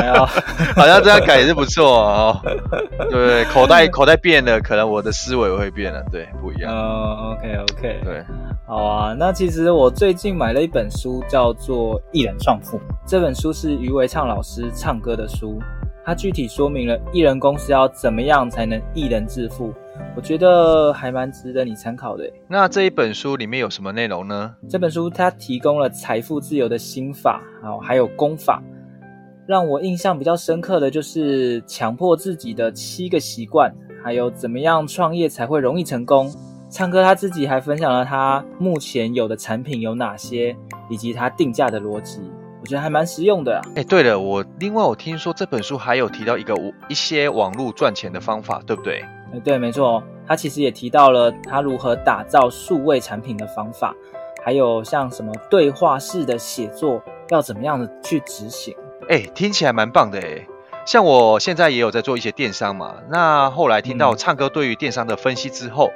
[0.00, 0.24] 哎呦，
[0.74, 2.40] 好像这样改也是不错哦。
[3.10, 3.44] 对？
[3.46, 6.02] 口袋 口袋变了，可能我的思维也会变了。
[6.10, 6.72] 对，不一样。
[6.72, 8.00] 哦，OK OK。
[8.04, 8.24] 对，
[8.66, 9.14] 好啊。
[9.18, 12.78] 那其实我最近买了一本书，叫做《一人创富》。
[13.06, 15.60] 这本书是余维畅老师唱歌的书。
[16.10, 19.72] 他具体说明了艺人公司要怎么样才能艺人致富，
[20.16, 22.28] 我觉得还蛮值得你参考的。
[22.48, 24.56] 那这一本书里面有什么内容呢？
[24.68, 28.60] 这本书它提供了财富自由的心法，好，还有功法。
[29.46, 36.28] 让我印象比较深刻的就是强迫自己的七个习惯，还有怎么样创业才会容易成功。
[36.68, 40.56] 唱歌他自己还分享了他目前有的产品有哪些，
[40.88, 42.20] 以及他定价的逻辑。
[42.60, 43.62] 我觉得还蛮实用的啊！
[43.74, 46.54] 哎，对了，我另外我听说这本书还有提到一个
[46.88, 49.02] 一些网络赚钱的方法，对不对？
[49.32, 53.94] 哎，对，没错，他其实也提到了他如何打造数位产品的方法，
[54.44, 58.74] 还有像什么对话式的写作要怎么样的去执行。
[59.08, 60.46] 哎，听起来蛮棒的哎！
[60.84, 65.90] 像我现在也有在做一些电商嘛，那后来听到唱歌对于电商的分析之后，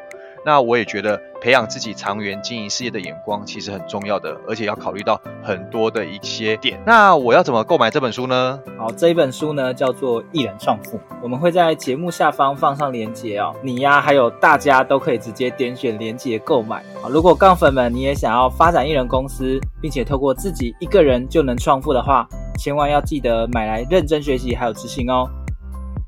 [0.47, 6.83] 那我也觉得培养自己长远经营事业的眼光，其实很重要的，而且要考虑到很多的一些点。
[6.87, 8.59] 那我要怎么购买这本书呢？
[8.79, 13.55] 好，这一本书呢叫做《一人创富》，我们会在节目下方放上链接哦。
[13.61, 16.83] 你呀，还有大家都可以直接点选链接购买。
[17.03, 22.27] 好，如果杠粉们你也想要发展一人公司，并且透过自己一个人就能创富的话，
[22.59, 25.29] 千万要记得买来认真学习还有执行哦。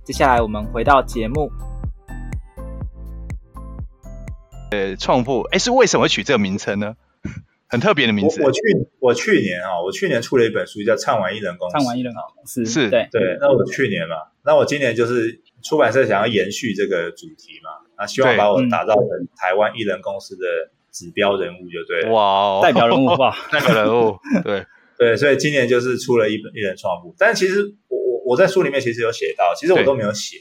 [0.02, 1.52] 接下来我们回到节目。
[4.76, 6.94] 呃，创富，哎，是为什么会取这个名称呢？
[7.68, 8.40] 很特别的名字。
[8.42, 8.60] 我，我去
[9.00, 11.76] 我去年啊，我去年出了一本书叫《唱完艺人公司》。
[11.78, 13.36] 唱完艺人公司是，对对。
[13.40, 20.44] 那我去年嘛，那我今年就是出版社想要延续这个主题嘛，那希望把我打造成台湾艺人公司的
[20.92, 22.08] 指标人物，就对。
[22.10, 24.64] 哇哦， 代表人物哇， 代表人物，对
[24.96, 27.14] 对，所以今年就是出了一本艺人创富。
[27.18, 30.36] 但其实我我我在书里面其实有写到，其实我都没有写，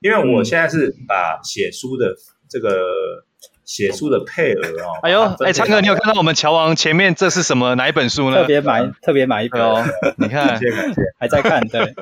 [0.00, 2.14] 因为我现在是把写书的
[2.46, 2.68] 这个。
[3.68, 8.38] 写书的配额哦， 哎呦，哎，昌哥，你有看到我们乔王前面这是什么哪一本书呢？
[8.38, 9.84] 特别买， 特别买一本哦。
[10.16, 11.94] 你看，谢谢感谢，还在看，对，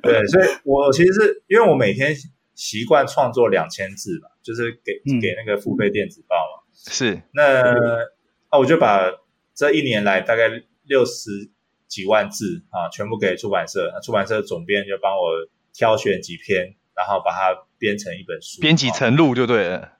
[0.00, 2.14] 对，所以我其实是因为我每天
[2.54, 7.20] 习惯创作两千字吧，就是给给那个付费电子报嘛，是。
[7.32, 7.72] 那
[8.50, 9.10] 啊，我就把
[9.52, 10.44] 这一年来大概
[10.84, 11.50] 六十
[11.88, 15.24] 几万字啊，全部给出版社，那出版社总编就帮我
[15.74, 19.90] 挑选几篇，然后把它编成一本书，编辑成录就对了。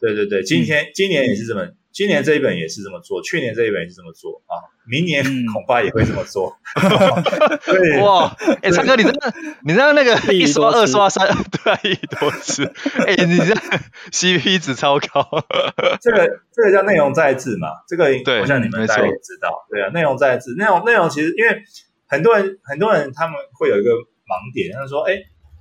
[0.00, 4.54] 对对对，今天今年也是这么，今年这一本也是这么做，去年这一本也是这么做啊，
[4.88, 6.56] 明年恐怕也会这么做。
[7.64, 8.00] 对。
[8.00, 12.64] 哇，哎，昌哥，你真的你这样那个 一刷二刷三， 对，一亿多次，
[13.06, 13.54] 哎，你这
[14.12, 15.26] CP 值超高。
[16.00, 21.62] 这个这个叫内容再制嘛，这个对，我想你们大家也知道，对啊，内容再制，内容内容其实因为
[22.06, 25.16] 很多人很多人他们会有一个盲点，他说，哎，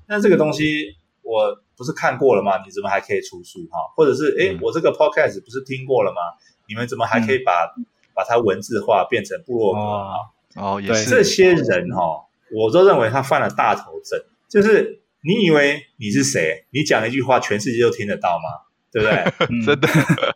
[0.08, 0.96] 那这个东西
[1.26, 1.62] 我。
[1.78, 2.64] 不是看过了吗？
[2.66, 3.78] 你怎么还可以出书哈？
[3.98, 6.22] 或者是诶，我这个 podcast 不是听过了吗？
[6.70, 7.84] 你们怎么还可以把、嗯、
[8.14, 10.16] 把它文字化变成部落格啊？
[10.56, 14.18] 哦，也是这些人哈，我都认为他犯了大头症。
[14.50, 16.66] 就是你以为你是谁？
[16.72, 18.64] 你讲一句话，全世界都听得到吗？
[18.90, 19.18] 对不对？
[19.52, 19.88] 嗯、真的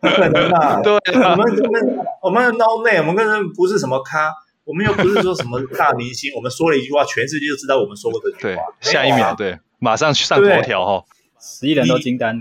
[0.01, 0.81] 不可能嘛？
[0.83, 4.33] 对、啊，我们我们我们 no name，我们根本不是什么咖，
[4.65, 6.33] 我们又不是说什么大明星。
[6.35, 8.63] 我们说了一句话，全世界就知道我们说过这句话。
[8.81, 11.05] 下一秒，对，马上去上头条哈。
[11.41, 12.39] 十亿人都惊呆了。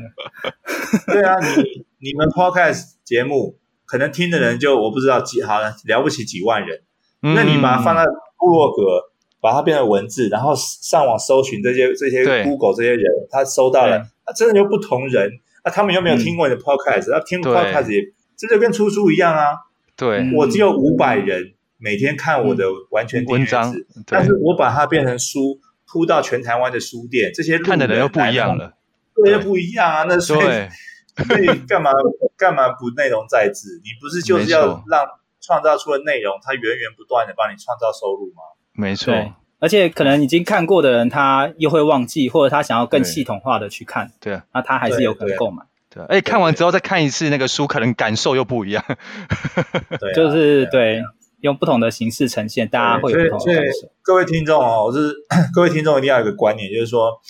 [1.06, 6.82] 对啊，你你们 podcast 节目可能听的人就我不知道几好了，了不起几万人。
[7.22, 8.04] 嗯、那你把它放在
[8.38, 8.82] 部落格，
[9.40, 15.30] 把它变成文字，然后上网搜寻这些这些 Google 这些人，他搜到了，他真的就不同人。
[15.64, 17.10] 那他们又没有听过你的 podcast？
[17.10, 18.02] 那、嗯、听 podcast 也
[18.36, 19.54] 这就跟出书一样啊。
[19.96, 23.72] 对，我只有五百人每天看我的完全文章，
[24.06, 28.74] 但是我把它变成书铺到全台湾的书店，这些看的人又不一样了。
[29.14, 30.04] 对，又不一样啊！
[30.08, 30.46] 那所以
[31.26, 31.90] 所以干嘛
[32.36, 33.80] 干嘛不内容在制？
[33.82, 35.04] 你不是就是要让
[35.40, 38.42] 创造出的内容，它源源不断的帮你创造收入吗？
[38.74, 39.12] 没错，
[39.58, 45.64] 而且可能已经看过的人，他又会忘记，或者他想要更系统化的去看，对啊，那他还是有可能购买。
[45.90, 48.84] 对，而且看完之后再看一次那个书，可能感受又不一样。
[49.98, 51.02] 对，就是对，
[51.40, 53.90] 用不同的形式呈现，大家会有不同的感受。
[54.02, 55.14] 各位听众哦，我是
[55.54, 57.20] 各位听众一定要有个观念，就是说。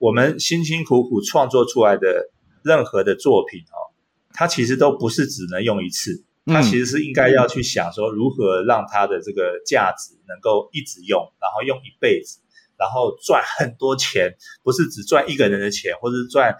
[0.00, 2.30] 我们辛辛苦苦创作出来的
[2.62, 3.90] 任何的作品哦，
[4.32, 12.38] 它其实都不是只能用一次，它其实是应该要去想说如何让它的这个价值能够一直用，然后用一辈子，
[12.78, 16.54] 然后赚很多钱，不是只赚一个人的钱，或者是赚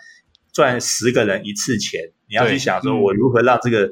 [0.52, 2.10] 赚十个人一次钱。
[2.28, 3.88] 你要去想说我如何让这个，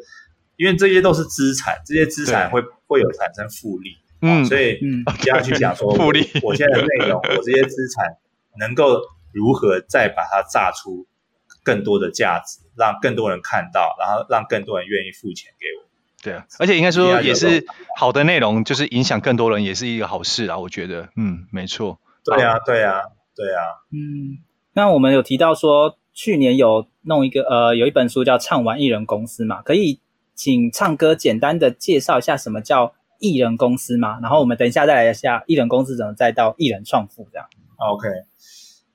[0.56, 3.90] 因为这些都是资产，这些资产会会有产生复利，
[4.22, 8.16] 嗯，所以你要去想说 复利，我现在的内容，我这些资产
[8.58, 9.00] 能够。
[9.32, 11.06] 如何再把它榨出
[11.62, 15.84] 更多的价值，让更多人看到，然后让更多人愿意付钱给我？
[16.22, 17.66] 对啊，而且应该说也是
[17.98, 20.56] 好的内容，就是影响更多人，也是一个好事啊。
[20.56, 22.00] 我觉得，嗯，没错。
[22.24, 23.02] 对啊，对啊，
[23.36, 23.60] 对啊。
[23.92, 24.40] 嗯，
[24.72, 30.00] 那我们有提到说，去年有弄一个呃，有一本书叫《唱完艺人公司》嘛，可以
[30.36, 34.20] 请唱歌简单的介绍一下什么叫艺人公司吗？
[34.22, 37.48] 然后我们等一下再来一下艺人公司怎么再到艺人创富这样。
[37.78, 38.08] OK。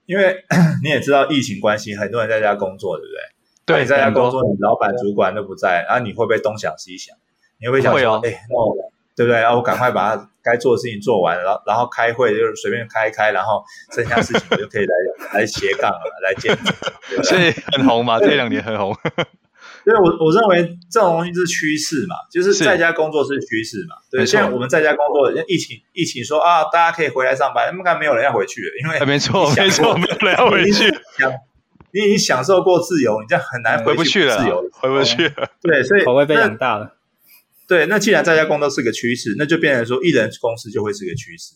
[0.06, 0.44] 因为
[0.84, 3.76] 你也知道疫情关系，很多人在家工作，对不对？
[3.76, 7.16] 对，你在家工作，你老板、主管都不在，然后你会不会东想西想？
[7.60, 8.76] 你会不会想说，哎，那我
[9.16, 9.42] 对不对？
[9.42, 14.94] 啊，我赶快把他该做的事情做完，然后然后开会就是随便开一开，然后剩下事情我就可以来
[15.40, 17.24] 来斜杠了，来兼职。
[17.24, 18.94] 所以很红嘛，这两年很红。
[19.86, 23.96] 因为我我认为这种东西是趋势嘛，就是在家工作是趋势嘛。
[24.12, 30.86] 对，现在我们在家工作，疫情疫情说啊，大家可以回来上班，应该没有人要回去了，因为没错没错，没有人要回去。
[31.94, 35.50] 你已经享受过自由，你这样很难回不去了，自由回不去了。
[35.62, 36.96] 对，所以口味被养大了。
[37.68, 41.56] 对，那既然在家工作是个趋势，那就变成说艺人公司就会是个趋势，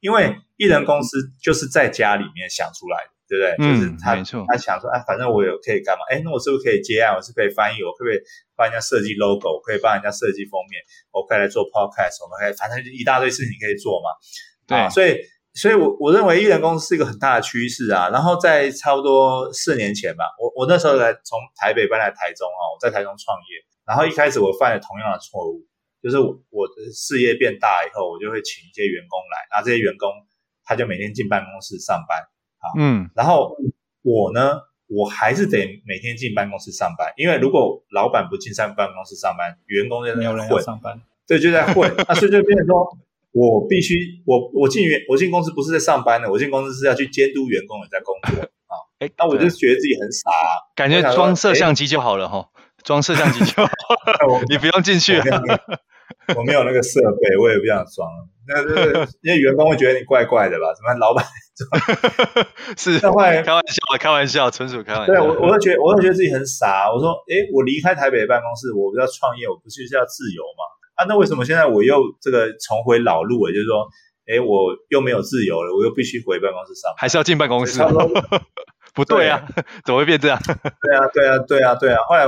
[0.00, 3.56] 因为艺人公司就是在家里面想出来的，对不对？
[3.64, 6.04] 嗯、就是他没错他想说，哎，反正我有可以干嘛？
[6.12, 7.16] 哎，那我是不是可以接案？
[7.16, 7.80] 我是可以翻译？
[7.80, 8.20] 我可不可以
[8.54, 9.56] 帮人家设计 logo？
[9.56, 10.76] 我可以帮人家设计封面？
[11.16, 12.20] 我可以来做 podcast？
[12.20, 14.12] 我们可以反正一大堆事情可以做嘛。
[14.68, 15.16] 对，啊、所以，
[15.56, 18.10] 所以我我认为艺人公司是一个很大的趋势啊。
[18.12, 23.56] 然后在差不多四年前吧，我我那时候来从台北搬来台中啊，我在台中创业，
[23.88, 25.64] 然后一开始我犯了同样的错误。
[26.02, 30.10] 就是我我的事业变大以后，我就会请一些员工来，然后这些员工
[30.64, 32.18] 他就每天进办公室上班，
[32.62, 33.56] 啊，嗯，然后
[34.02, 42.96] 我呢，我还是得每天进办公室上班，因为如果老板不进上办公室上班，员工在那混，上班，对，就在混， 那所以就变成说，
[43.32, 48.42] 我必须我我进员我进公司不是在上班的，我进公司是要去监督员工的在工作。
[48.42, 50.30] 啊，哎，那我就觉得自己很傻，
[50.76, 52.48] 感觉装摄像机就好了哈，
[52.84, 55.20] 装摄像机就好了， 你不用进去。
[56.36, 58.08] 我没有那个设备，我也不想装。
[58.46, 60.66] 那就是因为员工会觉得你怪怪的吧？
[60.74, 61.70] 什么老板装？
[62.76, 65.12] 是开玩笑，开玩笑，纯属开玩笑。
[65.14, 66.90] 对我，我会觉得，我会觉得自己很傻。
[66.92, 70.62] 我说，诶，我离开台北的办公室，我不要创业，我不是要自由吗？
[70.96, 73.48] 啊，那为什么现在我又这个重回老路？
[73.48, 73.86] 也就是说，
[74.26, 77.80] 诶，我又没有自由了，我又必须回办公室上班，还是要进办公室？
[78.94, 79.46] 不对啊，
[79.84, 80.38] 怎么会变这样？
[80.44, 82.02] 对啊，对啊，对啊，对啊。
[82.08, 82.26] 后来。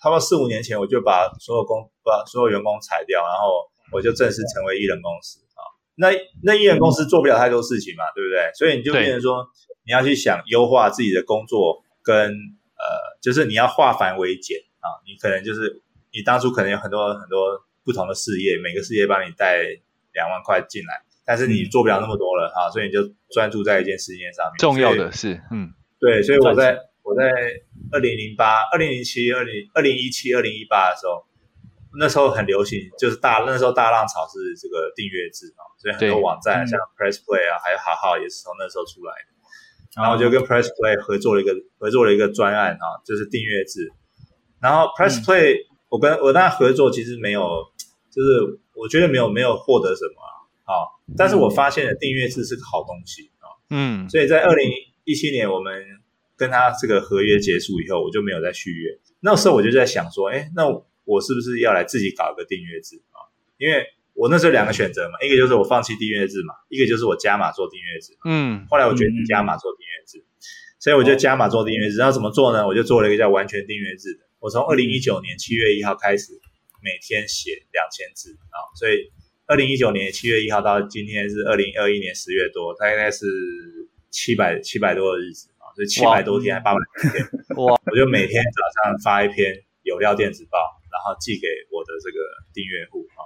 [0.00, 5.60] 差不多四五年前，我就把所有工把所有员工裁掉，然后我就正式成为艺人公司啊。
[5.96, 6.08] 那
[6.44, 8.50] 那艺人公司做不了太多事情嘛，对不对？
[8.54, 9.44] 所以你就变成说，
[9.84, 15.02] 你要去想优化自己的工作，跟呃，就是你要化繁为简啊。
[15.04, 15.82] 你可能就是
[16.12, 19.58] 你当初可能有很多很多不同的事业，每个事业帮你带
[20.12, 24.58] 两万块进来，但是你做不了那么多了啊，所以你就专注在一件事情上面。
[24.58, 26.78] 重要的是，嗯，对，所以我在。
[27.08, 27.32] 我在
[27.90, 31.24] 二零零八、二零零七、二零二零一七、二零一八的时候，
[31.98, 39.32] 那时候很流行，就是大那时候大浪潮是这个订阅制嘛，所以很多网站像 Press Play 啊，还有好好也是从那时候出来的。
[39.96, 43.90] 然后我就跟 Press Play 合作了一个合作了一个专案啊，就是订阅制。
[44.60, 45.56] 然后 Press Play，
[45.88, 47.40] 我跟我跟他合作其实没有，
[48.12, 50.20] 就是我觉得没有没有获得什么
[50.70, 50.84] 啊，
[51.16, 54.70] 但是我发现了订阅制是个好东西啊，嗯，所以在二零
[55.04, 55.72] 一七年我们。
[56.38, 58.96] 跟他这个合约结束以后，我就没有再续约。
[59.20, 60.68] 那时候我就在想说，哎，那
[61.04, 63.26] 我是不是要来自己搞一个订阅制啊？
[63.58, 68.16] 因为我那时候两个选择嘛，一个就是我放弃订阅制嘛，一个就是我加码做订阅制。
[68.24, 70.24] 嗯，后来我决定加码做订阅制，
[70.78, 71.96] 所以我就加码做订阅制。
[71.96, 72.64] 然后怎么做呢？
[72.64, 74.20] 我就做了一个叫完全订阅制的。
[74.38, 76.32] 我从二零一九年七月一号开始，
[76.80, 79.10] 每天写两千字啊，所以
[79.46, 83.26] 二零一九年七月一号到今天是二零二一年十月多，大概是
[84.10, 85.48] 七百七百多的日子。
[85.78, 87.22] 就七百多天还八百多天，
[87.54, 87.78] 哇！
[87.86, 90.58] 我就每天早上发一篇有料电子报，
[90.90, 92.18] 然后寄给我的这个
[92.52, 93.22] 订阅户啊。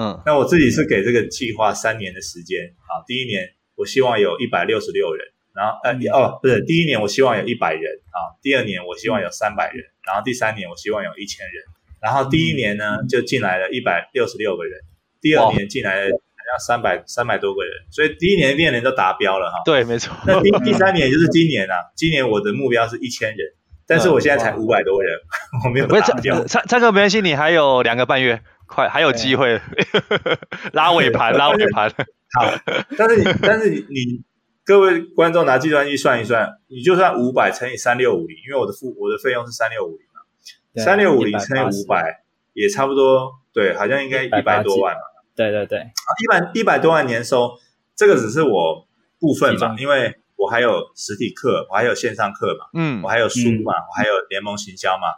[0.00, 3.04] 嗯，那我自己是给这个计划三年的时间啊。
[3.06, 7.84] 第一年我希望有一百六十六人，然后呃哦不是，第一年我希望有一百人
[8.16, 11.62] 啊，第二年我希望有三百人，然后第三年我希望有一千人，
[12.00, 14.80] 然后第一年呢就进来了一百六十六个人，
[15.20, 16.10] 第二年进来了。
[16.52, 19.62] 要三百三百多个人，所以第一年、第二年都达标了哈。
[19.64, 20.14] 对，没错。
[20.26, 23.38] 那第第三年也就是今年啊，今年我的目标是一千人，
[23.86, 25.12] 但是我现在才五百多人，
[25.64, 26.44] 我没有达标。
[26.44, 29.60] 蔡蔡哥没关系，你还有两个半月，快还有机会
[30.72, 31.90] 拉尾盘，拉尾盘。
[32.32, 32.52] 好，
[32.96, 34.22] 但是你 但是你你
[34.64, 45.00] 各位观众拿计算机算一算，你就算五百乘以三六五零，因为我的付我的费用是三六五零嘛，三六五零乘以五百也差不多，对，好像应该一百多万嘛。
[45.40, 47.52] 对对对，一百一百多万年收，
[47.96, 48.86] 这个只是我
[49.18, 55.08] 部分嘛，因为我还有实体课，我还有线上课嘛，嗯，我还有书嘛，我还有联盟行销嘛，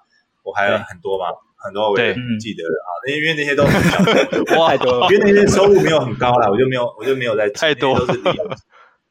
[0.44, 3.98] 我还有很多嘛，很多我也记得啊，因为那些都很小，
[4.68, 8.48] 太多了，因为那些收入没有很高啦，我就没有我就没有在太多都是零用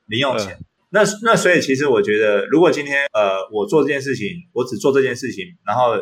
[0.07, 0.57] 零用钱。
[0.93, 5.99] 那那所以其实我觉得，如果今天呃我做这件事情，我只做这件事情，然后呃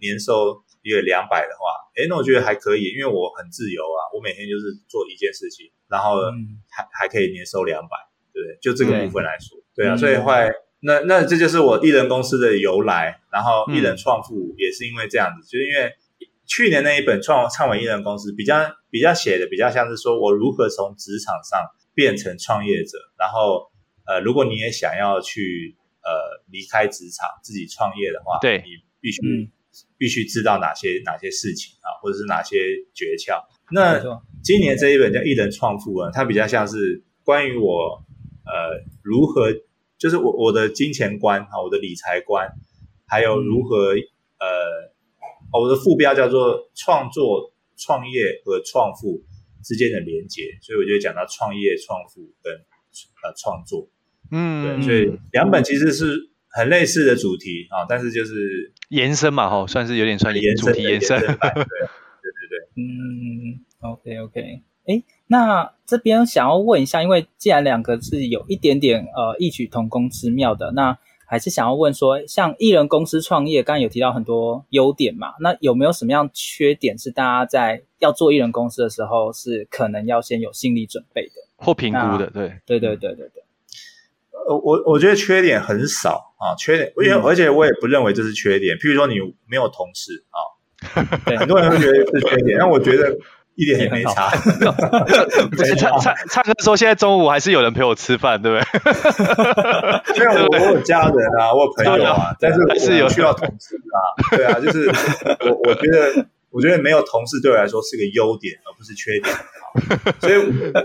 [0.00, 0.62] 年收。
[0.86, 6.22] 一个两百的话，诶，那我觉得还可以，因为我很自由啊，我每天就是做一件事情，然后
[6.70, 7.96] 还、嗯、还可以年收两百，
[8.32, 8.56] 对不对？
[8.62, 10.48] 就这个部分来说，对，对啊，所以后来
[10.82, 15.90] 那那这就是我艺人公司的由来，然后艺人创富也是因为这样子，嗯、就是因为
[16.46, 18.54] 去年那一本创创伟艺人公司比较
[18.88, 23.66] 比较写的比较像是说我如何从职场上变成创业者，然后
[24.06, 25.74] 呃，如果你也想要去
[26.04, 28.70] 呃离开职场自己创业的话，对，你
[29.00, 29.50] 必须。
[29.96, 32.56] 嗯必须知道哪些哪些事情啊，或者是哪些
[32.92, 33.42] 诀窍。
[33.72, 33.98] 那
[34.44, 38.04] 今年这一本叫《一人创富》啊，它比较像是关于我
[38.44, 39.50] 呃如何
[39.98, 42.46] 就是我我的金钱观哈，我的理财观，
[43.06, 44.04] 还有如何、嗯、
[44.38, 49.24] 呃，我的副标叫做创作、创业和创富
[49.64, 53.88] 之间的连接，所以我就讲到创业、创富跟呃创作，
[54.30, 61.58] 嗯，对，所以两本其实是很类似的主题啊，但是就是延伸嘛哈，算是有点算延伸主题延伸， 对对对
[62.48, 64.62] 对，嗯，OK OK。
[64.86, 70.96] 哎，那这边想要问一下，因为既然两个是有一点点呃异曲同工之妙的，那
[71.26, 82.30] 还是想要问说，像艺人公司创业，刚刚有提到很多优点嘛，那有没有什么样缺点是大家在要做艺人公司的时候是可能要先有心理准备的或评估的？
[82.30, 83.42] 对，对对对对对。
[84.48, 88.76] 呃，我我觉得缺点很少啊，缺点，因为而且我也不认为这是缺点。
[88.76, 89.14] 譬如说你
[89.48, 90.38] 没有同事啊，
[91.38, 93.16] 很多人会觉得是缺点，但我觉得。
[93.58, 94.30] 一点也没差。
[95.78, 98.66] 唱唱唱歌说，现在中午还是有人陪我吃饭，对不对？
[100.14, 104.36] 因为我我有家人啊，我有朋友啊，但是还是有需要同事啊。
[104.36, 104.86] 对啊，就是
[105.48, 109.34] 我我觉得我觉得没有同事对我来说是个优点，而不是缺点。
[110.20, 110.34] 所以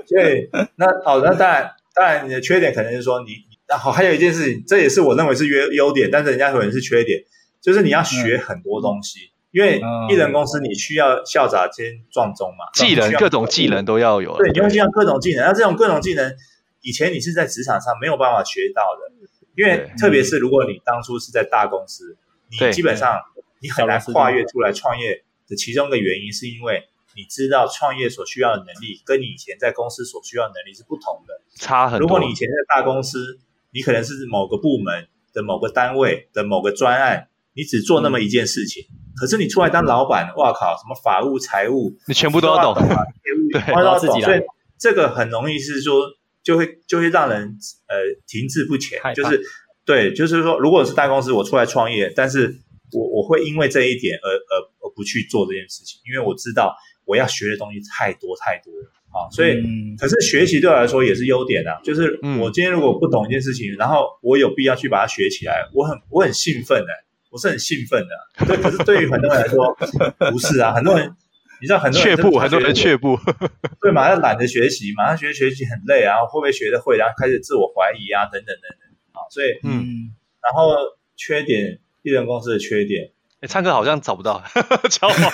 [0.07, 3.35] 所以那好，那当然当然你的缺点可能是说你
[3.67, 7.21] 然后，还有一件事情，这也是我认为是优优点，但是人家可能是缺点，
[7.61, 9.31] 就是你要学很多东西。
[9.51, 14.37] 因为艺人公司你需要校杂兼撞钟嘛，技能各种技能都要有。
[14.37, 15.45] 对，你会需要各种技能。
[15.45, 16.33] 那这种各种技能，
[16.81, 19.11] 以前你是在职场上没有办法学到的。
[19.57, 22.17] 因为特别是如果你当初是在大公司，
[22.49, 23.19] 你基本上
[23.59, 26.83] 你很难跨越出来创业的其中一个原因，是因为
[27.15, 32.01] 你知道创业所需要的能力跟你以前在公司所需要的能力是不同的，差很多。
[32.01, 33.39] 如果你以前在大公司，
[33.71, 38.85] 你可能是某个部门的某个单位的某个专案，你只做那么一件事情。
[39.15, 40.75] 可是你出来当老板，哇靠！
[40.75, 44.19] 什么法务、财务，你全部都要懂，业务都要懂。
[44.21, 44.41] 所以
[44.79, 46.09] 这个很容易是说，
[46.41, 47.57] 就会就会让人
[47.87, 48.99] 呃停滞不前。
[49.13, 49.41] 就是
[49.85, 52.57] 对，就是说，如果是大公司，我出来创业，但是
[52.93, 56.75] 我我会因为这一点而而而不去做这件事情，因为我知道
[57.11, 59.27] 我要学的东西太多太多了啊。
[59.31, 61.79] 所以，嗯、可是学习对我来说也是优点啊。
[61.83, 66.87] 就是我今天如果不懂一件事情，然后我有必要去把它学起来，我很我很兴奋的。
[67.31, 69.73] 我是很兴奋的，对，可是对于很多人来说
[70.29, 71.15] 不是啊，很多人
[71.61, 73.17] 你知道很多人却步，很多人却步，
[73.79, 74.09] 对嘛？
[74.09, 80.11] 要懒得学习，马上学学习很累啊，会不会学得会，然后开始自我怀疑啊，等等等等啊，所以嗯，
[80.43, 80.75] 然后
[81.15, 83.11] 缺点，艺人公司的缺点，
[83.41, 84.41] 哎，唱歌好像找不到，
[84.89, 85.29] 找不到，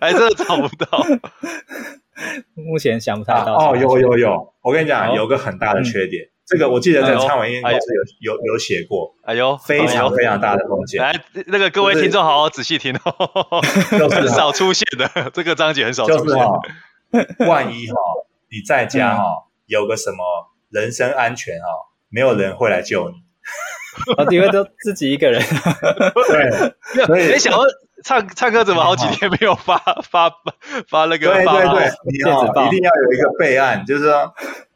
[0.00, 1.04] 哎，真的找不到，
[2.54, 6.30] 目前想不太到哦，有有有，我跟你讲，有个很大的缺点。
[6.46, 7.76] 这个我记得在唱完音公司
[8.20, 11.00] 有有有写过，哎呦，非常非常大的风险。
[11.02, 11.12] 来，
[11.46, 13.60] 那个各位听众好好仔细听哦，
[14.12, 16.22] 很少出现的这个章节很少出现。
[16.24, 16.60] 就是哈，
[17.48, 17.96] 万一哈
[18.50, 19.24] 你在家哈
[19.66, 20.18] 有个什么
[20.68, 21.66] 人身安全哈，
[22.10, 23.16] 没有人会来救你，
[24.18, 25.40] 啊，因为都自己一个人。
[26.28, 27.60] 对，所以没想到
[28.02, 29.76] 唱唱歌怎么好几天没有发
[30.10, 30.30] 发
[30.88, 31.32] 发那个？
[31.34, 34.34] 对对对，你要，一定要有一个备案，就是说。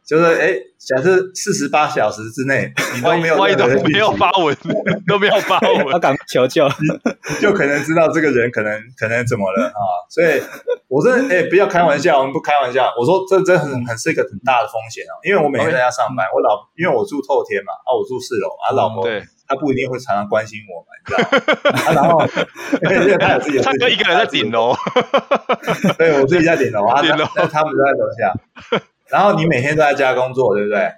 [0.09, 4.57] 就是哎，假设四十八小时之内你都没有万一都没有发文，
[5.07, 9.81] 都没有发文，他赶快求救，你就可能知道这个人可能 可能怎么了啊！
[10.09, 10.41] 所以
[10.89, 12.91] 我说哎，不要开玩笑，我们不开玩笑。
[12.99, 19.05] 我说这真很很是一个很大的风险啊，因为我每天在家上班，我老因为我住透天嘛，啊，我住四楼啊，老婆
[19.47, 22.25] 她不一定会常常关心我嘛， 你知道吗？
[22.81, 24.73] 然后因为他有自己，唱歌一个人在顶楼，
[25.99, 27.03] 对，我自己在顶楼啊，
[27.37, 28.33] 那他们都在楼下。
[29.11, 30.91] 然后你每天都在家工作，对不对？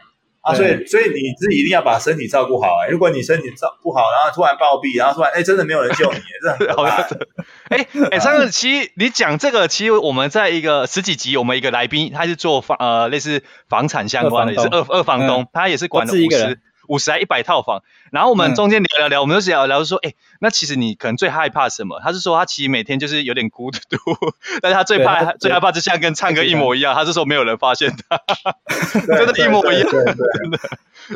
[0.43, 2.89] 啊，所以所以你自己一定要把身体照顾好啊。
[2.89, 7.07] 如果你身体照顾不好，然后突然暴毙，然后突然哎，真的没有人救你，这很可怕。
[7.69, 16.59] 哎哎， 上个期你讲这个，其实我们在一个十几集，我们一个来宾，他是做房呃类似房产相关的，也是二二房东，他也是管了五十。
[16.91, 22.01] 五十还一百套房，然后我们中间聊聊聊，嗯、我们就聊聊说，哎，那其实你可能最害怕什么？
[22.03, 23.79] 他是说他其实每天就是有点孤独，
[24.61, 28.21] 但是他最怕最害怕就像跟唱歌一模一样，他是说没有人发现他，
[29.07, 30.59] 真的，一模一样，真的，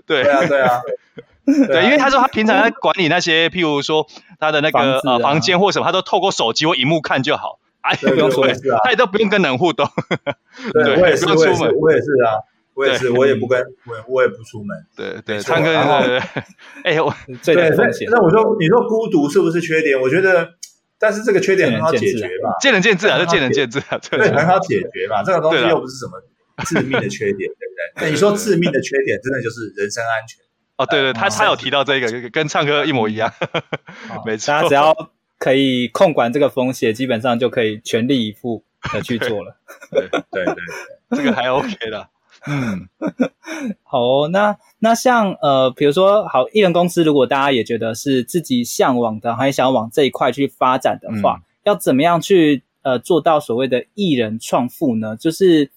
[0.07, 0.81] 对啊，对啊，
[1.45, 4.07] 对，因为他说他平常在管理那些，譬如说
[4.39, 8.47] 他的那个呃房间或什么，他都透过手机或荧幕看就好，哎，不用说，
[8.85, 9.91] 他也都不用跟人互动，
[10.73, 12.47] 对，我也是，我也是，我也是啊。
[12.75, 14.77] 我也是，我也不跟我，我也不出门。
[14.97, 15.73] 对对，唱歌。
[16.83, 17.15] 哎，我
[17.45, 17.55] 对，
[18.11, 20.01] 那我说，你说孤独是不是缺点？
[20.01, 20.49] 我觉得，
[20.99, 22.57] 但是这个缺点很好解决吧？
[22.61, 23.99] 见仁见智啊，这见仁见智啊。
[24.11, 25.23] 对，很好解决吧？
[25.23, 26.21] 这个东西又不是什么
[26.67, 28.07] 致命的缺点，对不对？
[28.07, 30.43] 那你说致命的缺点，真的就是人身安全。
[30.77, 33.33] 哦，对对，他他有提到这个，跟唱歌一模一样。
[34.27, 34.93] 没错，他只要
[35.39, 39.57] 可以控管这个风险，基本上就可以全力以赴的去做了。
[39.93, 40.55] 对对对，
[41.11, 42.09] 这个还 OK 的。
[42.47, 42.89] 嗯，
[43.83, 55.17] 好哦，那那像呃，比如说好艺人公司，如果大家也觉得是自己向往的，还想要往这一块去发展的话，嗯、要怎么样去呃做到所谓的艺人创富呢？
[55.17, 55.71] 就是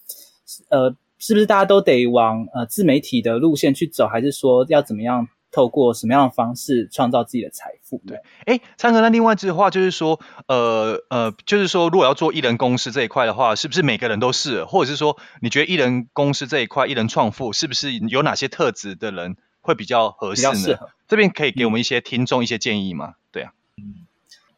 [0.68, 5.26] 呃，是不是大家都得往呃自媒体的路线去走，还是说要怎么样？
[5.50, 8.02] 透过什么样的方式创造自己的财富？
[8.06, 14.64] 对，哎，灿哥，那另外一句话就是说，呃呃，就是说，如果要做艺人公司这一块的话，是不是每个人都是？
[14.64, 20.54] 或者是说，你觉得艺人公司这一块，艺人创富，是不是有哪些特质的人会比较合适呢？
[20.54, 23.14] 适合这边可以给我们一些听众一些建议吗？
[23.32, 24.04] 对啊，嗯，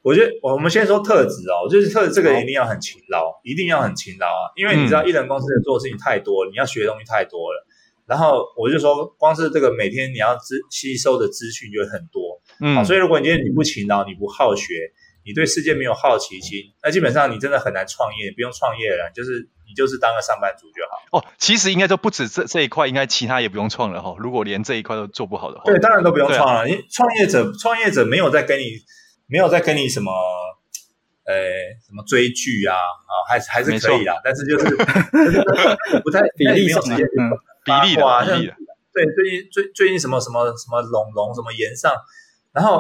[0.03, 7.66] 我觉得我们先说特质哦，就是特质这个一定要很勤劳，一定要很勤劳啊，因为你知道艺人公司的做的事情太多了，你要学的东西太多了。
[8.11, 14.74] 然后我就说，光是这个每天你要资吸收的资讯就很多，嗯，好，所以如果你今天你不勤劳，你不好学，
[15.24, 21.20] 你对世界没有好奇心，那基本上你真的很难创业，不用创业了，就是你就是当个上班族就好。
[21.20, 24.16] 哦，其实应该就不止这这一块，应该其他也不用创了哈。
[24.18, 26.68] 如果连这一块都做不好的话，对，当然都不用创了。
[26.68, 28.72] 因为创业者，创业者没有在跟你
[29.28, 30.11] 没有在跟你什么，
[31.26, 31.34] 呃，
[31.86, 34.64] 什么追剧啊啊，还还是可以啦，但是就是
[36.02, 36.82] 不太 比例上。
[37.64, 38.54] 比例的，比例的
[38.92, 41.94] 对最近最最近什么什么什么龙龙什么岩上，
[42.52, 42.76] 然后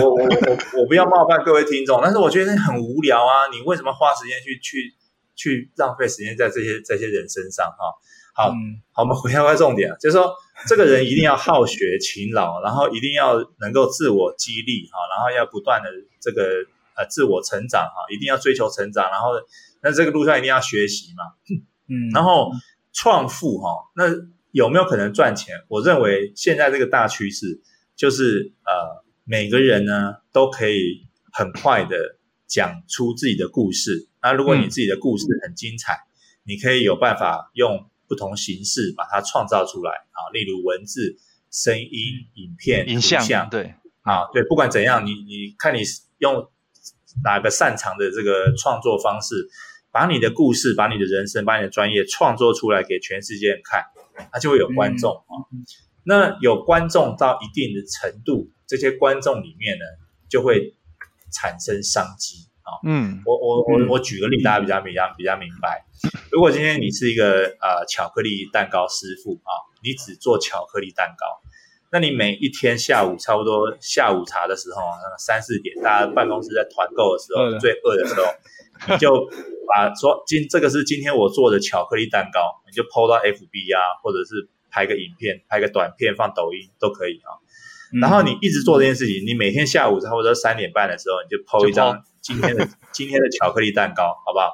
[0.00, 3.46] 我我我我不要冒犯各位听众，但是我觉得很无聊啊！
[3.52, 4.92] 你为什么花时间去去
[5.36, 7.84] 去浪费时间在这些这些人身上啊？
[8.34, 10.34] 好，嗯、好，我们回到重点，就是说
[10.66, 15.88] 这个人一定要好学勤劳，然后一定要能够自我激励哈，然后要不断的
[16.20, 16.42] 这个
[16.96, 19.28] 呃自我成长哈，一定要追求成长，然后
[19.80, 21.22] 那这个路上一定要学习嘛，
[21.88, 22.50] 嗯，然后。
[22.92, 24.04] 创富哈，那
[24.50, 25.56] 有没有可能赚钱？
[25.68, 27.62] 我认为现在这个大趋势
[27.96, 34.08] 就是呃，每个人呢都可以很快的讲出自己的故事。
[34.20, 36.06] 那如果你自己的故事很精彩，嗯、
[36.44, 41.16] 你可以有办法用不同形式把它创造出来啊，例如文字、
[41.50, 41.88] 声音、
[42.34, 45.80] 影片、影像，对啊，对，不管怎样，你你看你
[46.18, 46.46] 用
[47.24, 49.48] 哪个擅长的这个创作方式。
[49.92, 53.84] 把你的故事、把你的人生、把你的专业创作出来给全世界人看，
[54.32, 55.44] 它就会有观众啊。
[55.52, 55.62] 嗯、
[56.02, 59.84] 那有观众到一定的程度，这些观众里面呢，
[60.30, 60.74] 就会
[61.30, 62.80] 产生商机啊。
[62.86, 65.84] 嗯，我我我我举个例，大家比较比较比较明白。
[66.30, 69.52] 如果今天你是一个呃巧克力蛋糕师傅啊，
[69.84, 71.26] 你只做巧克力蛋糕，
[71.92, 74.80] 那你每一天下午差不多下午茶的时候，
[75.18, 78.24] 三四点，大家办公室在团购的时候，最饿的时候。
[78.88, 79.28] 你就
[79.68, 87.38] 把说今这个是今天我做的巧克力蛋糕，你就 PO 到 FB 啊，或者是拍个影片、拍个短片放抖音都可以啊。
[88.00, 94.50] 然后你一直做这件事情，你每天下午差不多三点半的时候，你就 PO 一张今天的 今天的巧克力蛋糕，好不好？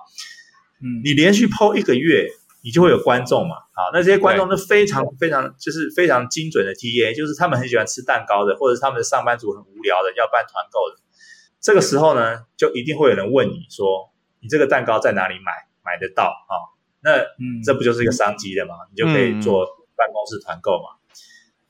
[0.83, 2.29] 嗯，你连续 PO 一个月，
[2.63, 3.55] 你就会有观众嘛。
[3.75, 11.01] 好，那这些观众都非常非常就是非常精准的 TA，就是他们很喜欢吃蛋糕的，或者是他们的上班族很无聊的要办团购的。
[11.61, 14.11] 这个时候呢，就一定会有人问你说。
[14.41, 15.53] 你这个蛋糕在哪里买
[15.85, 16.55] 买得到啊？
[17.01, 17.13] 那
[17.65, 18.75] 这不就是一个商机的吗？
[18.91, 19.65] 你就可以做
[19.97, 20.99] 办公室团购嘛。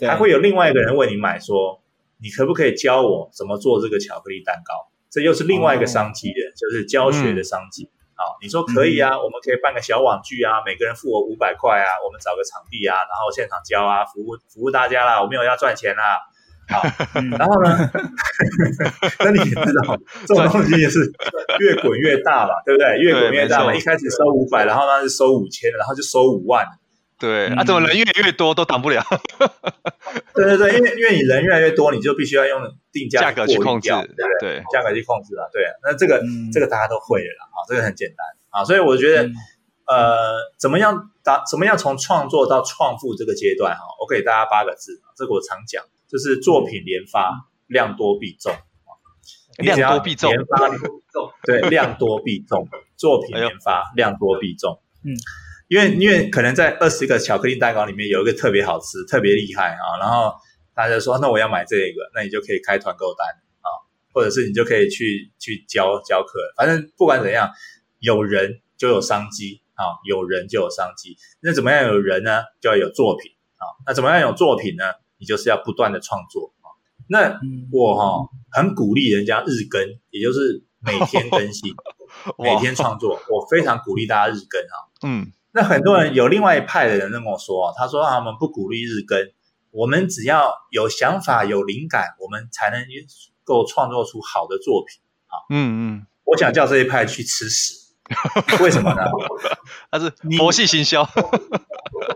[0.09, 1.83] 还会有另外一个人问你买说，
[2.23, 4.91] 你可不可以教我怎么做这个巧克力蛋糕？
[5.11, 7.91] 这又是另外一个商机的，就是教学的商机。
[8.15, 16.19] 好，你说可以啊，我们可以办个小网剧啊，每个人付我五百块啊，我们找个场地啊，然后现场教啊，服务服务大家啦，我没有要赚钱啦。
[16.69, 16.83] 好，
[17.39, 17.91] 然后呢？
[19.25, 21.11] 那你也知道， 这种东西也是
[21.61, 22.99] 越滚越大嘛，对不对？
[22.99, 23.75] 越滚越大嘛。
[23.75, 26.67] 一开始收五百，然后呢是收五千，然后就收五万。
[27.19, 29.03] 对，啊，怎么人越来越多都挡不了？
[30.35, 32.61] 对对对，因为因为你人越来越多，你就必须要用
[32.93, 34.63] 定价价格去控制，对不对？
[34.73, 35.65] 价格去控制了，对。
[35.83, 38.65] 那这个这个大家都会了啊，这个很简单啊。
[38.65, 39.29] 所以我觉得，
[39.87, 41.43] 呃，怎么样打？
[41.51, 43.83] 怎么样从创作到创富这个阶段哈？
[44.01, 45.83] 我给大家八个字，这个我常讲。
[46.09, 48.53] 就是作品连发，量多必中。
[49.59, 50.33] 量多必中，
[51.43, 52.69] 对， 量多必中。
[52.97, 54.81] 作品连发，量多必中。
[55.05, 55.11] 嗯，
[55.67, 60.33] 因为因为可能在二十个巧克力蛋糕里面有一个特别好吃、特别厉害啊，然后
[60.75, 63.27] 大家说那我要买这个，那你就可以开团购单
[63.61, 63.67] 啊，
[64.13, 66.39] 或者是你就可以去去教教课。
[66.57, 67.51] 反正不管怎样，
[67.99, 71.17] 有人就有商机啊，有人就有商机。
[71.41, 72.43] 那怎么样有人呢？
[72.61, 73.67] 就要有作品啊。
[73.87, 74.85] 那怎么样有作品呢？
[75.19, 76.73] 你就是要不断的创作啊，
[77.09, 77.41] 那
[77.73, 81.75] 我哈很鼓励人家日更，也就是每天更新，
[82.39, 84.77] 每天创作，我非常鼓励大家日更啊。
[85.03, 89.19] 嗯，那很多人有另外一派的人跟我说啊，他说他们不鼓励日更，
[89.71, 92.81] 我们只要有想法、有灵感，我们才能
[93.45, 95.35] 够创作出好的作品啊。
[95.51, 97.75] 嗯嗯，我想叫这一派去吃屎。
[98.63, 99.03] 为什么呢？
[99.91, 101.07] 他是佛系行销，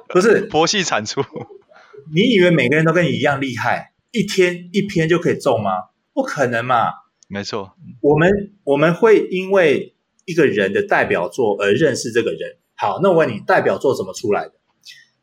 [0.09, 1.23] 不是佛系产出。
[2.15, 5.71] 你以为每个人都跟你一样厉害，一天一篇就可以中吗？
[6.15, 6.91] 不可能嘛！
[7.29, 8.31] 没错，我们
[8.65, 9.95] 我们会因为
[10.27, 12.59] 一个人的代表作而认识这个人。
[12.75, 14.53] 好，那我问你，代表作怎么出来的？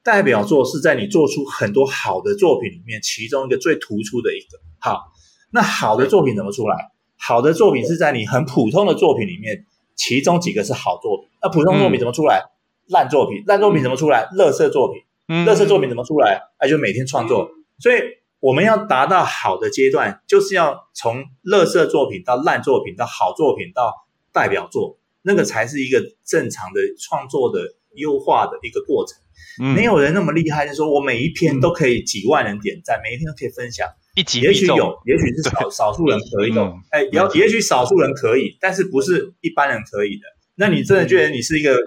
[0.02, 4.60] 代表作是在你做出很多好的作品里面，其中一个最突出的一个。
[4.80, 5.12] 好，
[5.52, 6.76] 那好的作品怎么出来？
[7.18, 9.66] 好的作品是在你很普通的作品里面，
[9.96, 11.30] 其中几个是好作品。
[11.44, 12.40] 那普通作品怎么出来？
[12.40, 12.50] 嗯、
[12.88, 14.28] 烂作品，烂作品怎么出来？
[14.36, 16.42] 垃圾作品，嗯，乐色作品怎么出来？
[16.60, 17.52] 那、啊、就每天创作。
[17.80, 18.02] 所以
[18.40, 23.94] 我们要达到好的阶段，就是要从乐色作品到烂作品到好作品到
[24.34, 27.62] 代表作，那个才是一个正常的创作的
[27.96, 29.18] 优化的一个过程。
[29.62, 33.88] 嗯、没有人那么厉害，就是说我每一篇都可以几万人点赞，嗯、每一篇都可以分享。
[34.16, 40.24] 一集也许有，也许是少少数人可以有，哎、嗯，也也许少数人可以，但是不是一般人可以的。
[40.56, 41.78] 那你真的觉得你是一个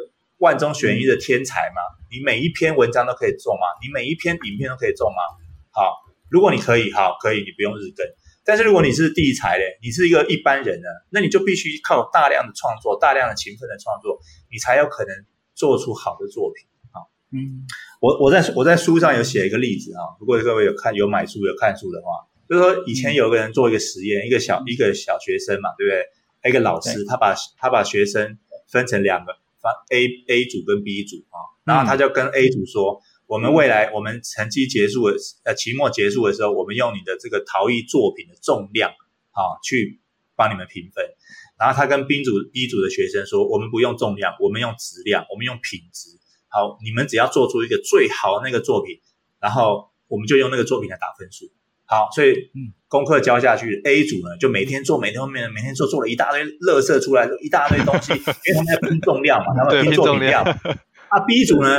[0.43, 1.79] 万中选一的天才吗？
[2.03, 3.65] 嗯、你每一篇文章都可以中吗？
[3.81, 5.23] 你每一篇影片都可以中吗？
[5.71, 8.05] 好，如果你可以，好，可以，你不用日更。
[8.45, 14.19] 但是如果你是地才嘞，你是一个一般人呢，那你就必须靠大量的创作，大量的勤奋的创作，
[14.51, 15.15] 你才有可能
[15.55, 16.67] 做出好的作品。
[16.91, 17.63] 好，嗯。
[18.01, 26.51] 我我在我在书上有写一个例子啊，如果各位有看有买书有看书的话，就是说以前有个人做一个实验，一个小一个小学生嘛，对不对？
[26.51, 28.37] 一个老师他把他把学生
[28.73, 29.33] 分成两个，
[29.63, 40.01] 分 A A 组跟 B 组啊，然后他就跟 A 组说，我们未来我们成绩结束的呃期末结束的时候，我们用你的这个陶艺作品的重量啊去
[40.35, 41.05] 帮你们评分，
[41.59, 46.19] 然后他跟 B 组 B 组的学生说，我们不用重量，我们用质量，我们用品质。
[46.49, 49.01] 好，你们只要做出一个最好的那个作品，
[49.41, 51.47] 然后我们就用那个作品来打分数。
[51.93, 52.35] 好，所以
[52.89, 60.43] 功课交下去，A 组呢就每天做，每天后面每天做，做了一大堆垃圾出来，一大堆东西， 因为他们要拼重量嘛，他们拼作品量。
[60.43, 61.79] 啊，B 组呢？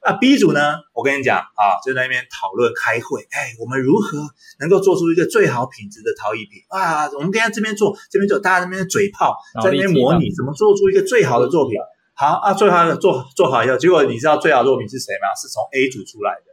[0.00, 0.74] 啊，B 组呢？
[0.92, 4.18] 我跟你讲啊，就在那边讨论开会，哎，我们如何
[4.58, 7.08] 能够做出一个最好品质的陶艺品啊？
[7.14, 11.78] 我们跟他这边做，这边做，大家那边嘴炮，在那边模拟怎么做出一个最好的作品。
[12.14, 15.30] 好啊，最好做做好以后，结果你知道最好的作品是谁吗？
[15.40, 16.50] 是从 A 组出来的。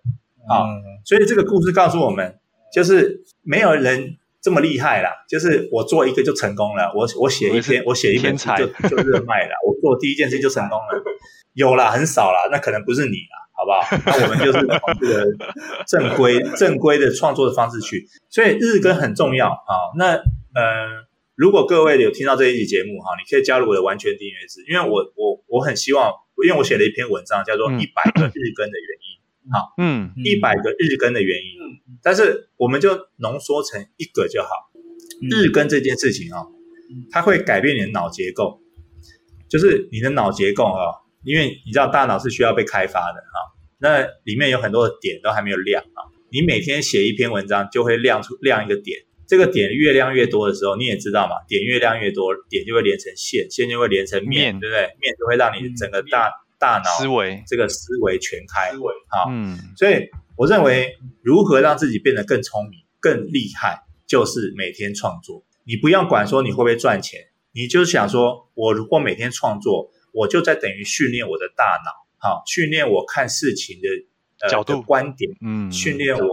[0.48, 2.38] 好，嗯、所以这个故事告诉我们，
[2.74, 5.10] 就是没有人这么厉害啦。
[5.28, 8.48] 就是我做一个就成功了，我我写一篇，我写一篇就
[8.90, 9.52] 就热卖了。
[9.68, 11.04] 我做第一件事就成功了，
[11.54, 13.82] 有啦，很少啦，那可能不是你啦，好不好？
[14.06, 15.26] 那我们就是从这个
[15.88, 19.94] 正规 正规的创作的方式去，所以日更很重要啊。
[19.98, 21.10] 那呃。
[21.40, 26.12] 如果各位有听到这一集节目哈，你可以加入我的完全订阅制，因为我我我很希望，
[26.46, 29.08] 因为我写了一篇文章叫做一百个日更的原因，
[29.50, 31.56] 好，嗯，一百个日更的原因，
[32.04, 34.50] 但是我们就浓缩成一个就好。
[35.30, 36.46] 日更这件事情啊，
[37.12, 38.62] 它会改变你的脑结构，
[39.50, 49.00] 就是你的脑结构啊，因为你知道大脑是需要被开发的哈，那里面有很多的点都还没有亮啊，你每天写一篇文章就会亮出亮一个点。
[49.28, 54.60] 这个点越亮越多的时候，你也知道嘛，点越亮越多，点就会连成线，线就会连成面，面。
[54.60, 54.82] 对不对？
[55.00, 57.44] 面就会让你整个大、嗯、大脑思维。
[57.46, 58.72] 这个思维全开。
[58.72, 58.92] 思维。
[59.08, 60.10] 好，嗯，所以
[60.40, 65.44] 我认为如何让自己变得更聪明、更厉害，就是每天创作。
[65.66, 67.20] 你不要管说你会不会赚钱，
[67.52, 73.90] 你就想说，我如果每天创作，我就在等于训练我的大脑，好，训练我看事情的
[74.40, 76.30] 呃角度、观点，嗯，训练我。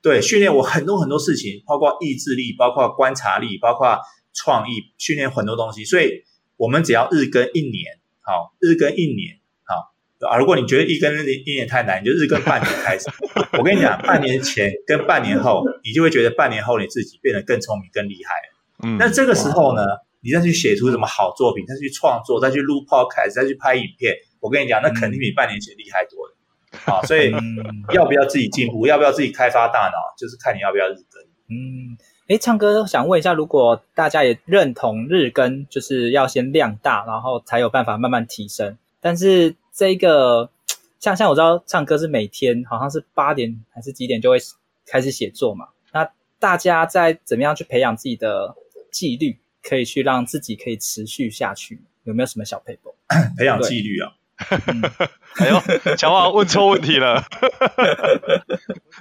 [0.00, 3.98] 对，训练我很多很多事情，包括意志力，包括观察力，包括
[4.32, 5.84] 创意，训练很多东西。
[5.84, 6.22] 所以，
[6.56, 9.39] 我们只要日更一年，好，日更一年，好。
[10.28, 13.08] 啊，如果你觉得一更一年太难，你就日更半年开始。
[13.58, 18.34] 我跟你讲，半年前跟半年后，你就会觉得半年后你自己变得更聪明、更厉害。
[18.82, 19.82] 嗯，那这个时候呢，
[20.22, 26.36] 你再去写出什么好作品，再去创作，再去录 podcast，再去拍影片，我跟你讲，那肯定比半年前厉害多了。
[26.86, 27.32] 啊，所以
[27.92, 31.22] 要不要自己进步，要不要自己开发大脑，就是看你要不要日更。
[31.48, 31.98] 嗯，
[32.28, 38.78] 诶，唱歌想问一下，如果大家也认同日更，就是要先量大，然后才有办法慢慢提升。
[39.00, 40.50] 但是这个
[40.98, 44.36] 像像我知道唱歌是每天好像是八点还是几点就会
[44.86, 45.68] 开始写作嘛？
[45.90, 46.06] 那
[46.38, 48.54] 大家在怎么样去培养自己的
[48.92, 51.82] 纪律，可以去让自己可以持续下去？
[52.04, 52.94] 有没有什么小撇步？
[53.38, 54.12] 培养纪律啊。
[55.40, 57.24] 哎呦，乔旺问错问题了。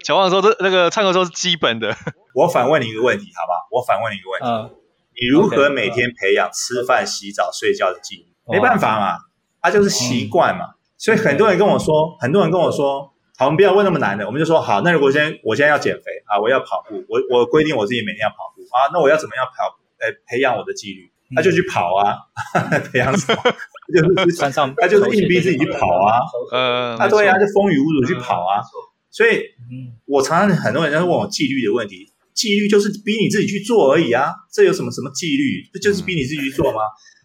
[0.06, 1.94] 乔旺说：“这那个唱歌说是基本的。”
[2.34, 3.68] 我反问你一个问题，好不好？
[3.72, 4.80] 我反问你一个问题：嗯、
[5.12, 8.24] 你如何每天培养吃饭、洗澡、睡觉的纪律？
[8.46, 9.18] 嗯、没办法嘛，
[9.62, 10.66] 它、啊、就是习惯嘛。
[10.66, 14.82] 嗯、所以很多人跟我说，很多人跟我说：“好，我们不要问那么难的，我们就说好。
[14.82, 19.80] 那如果先我现在要减肥啊，我要跑步，我我规定我自己每天要跑步啊，那我要怎么样跑？
[19.99, 21.12] 呃，培养我的纪律。
[21.36, 22.18] 他就去跑啊，
[22.91, 23.43] 培养什么？
[23.93, 26.18] 就是穿上，他就是 硬逼自己去跑啊。
[26.51, 28.57] 呃，啊对啊，就风雨无阻去跑啊。
[29.12, 29.43] 所以，
[30.05, 34.34] 我常常很多人在问我纪律的问题，纪律就是逼你自己去做而已啊。
[34.51, 35.70] 这有什么什么纪律？
[35.72, 36.82] 不就是逼你自己去做吗？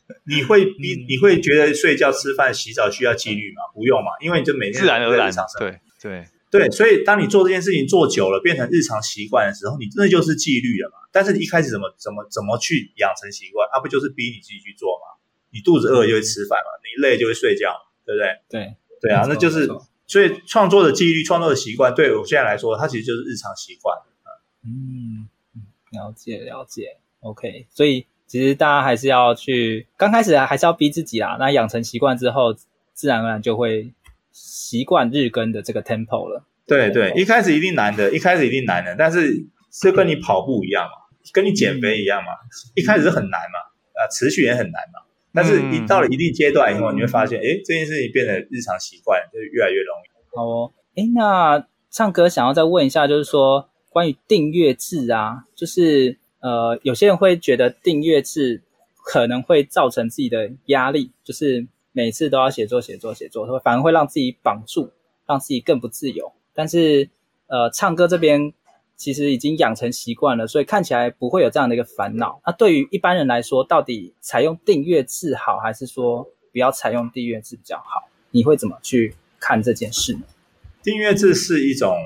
[0.27, 3.63] 你会逼你会觉得睡觉、吃饭、洗澡需要纪律吗？
[3.75, 5.33] 不用嘛，因为你就每天自然而然。
[5.59, 6.25] 对对。
[6.51, 11.09] 对，所以当你做这件事情做久了，变成日常习惯的时候，你那就是纪律了嘛。
[11.11, 13.69] 但是你一开始怎么怎么怎么去养成习惯？
[13.73, 15.19] 它、啊、不就是逼你自己去做嘛？
[15.51, 17.75] 你肚子饿就会吃饭嘛，你累就会睡觉，
[18.07, 18.39] 对不对？
[18.49, 19.69] 对对啊，那就是
[20.07, 23.99] 所以创作的纪律、创作的习惯，对我现在来说，它其实就是日常习惯。
[24.63, 25.27] 嗯，
[25.91, 26.99] 了解了解。
[27.19, 31.37] OK，所以其实大家还是要去，刚开始还是要逼自己啦。
[31.39, 32.55] 那养成习惯之后，
[32.93, 33.93] 自然而然就会。
[34.37, 39.33] 习惯日更的这个 tempo 了，对对，一开始一定难的，一开始一定难的，但是
[39.81, 40.91] 就跟你跑步一样嘛，
[41.33, 42.33] 跟你减肥一样嘛，
[42.75, 43.61] 一开始是很难嘛，
[43.95, 50.37] 啊，持续也很难嘛，但是你到了一定阶段以后，你会发现，哎，这件事情变得日常习惯，就越来越容易。
[50.37, 58.63] 好哦，哎，那唱歌想要再问一下，就是说关于订阅制啊，就是呃，有些人会觉得订阅制
[59.03, 61.67] 可能会造成自己的压力，就是。
[61.97, 64.91] 每次都要写作、写作、写作，反而会让自己绑住，
[65.29, 66.33] 让自己更不自由。
[66.53, 67.09] 但是，
[67.47, 68.53] 呃，唱歌这边
[68.97, 72.41] 其实已经养成习惯了，所以看起来不会有这样的一个烦恼。
[72.45, 78.09] 那对于一般人来说，到底采用订阅制好，还是说不要采用订阅制比较好？
[78.33, 80.23] 你会怎么去看这件事呢？
[80.83, 81.97] 订阅制是一种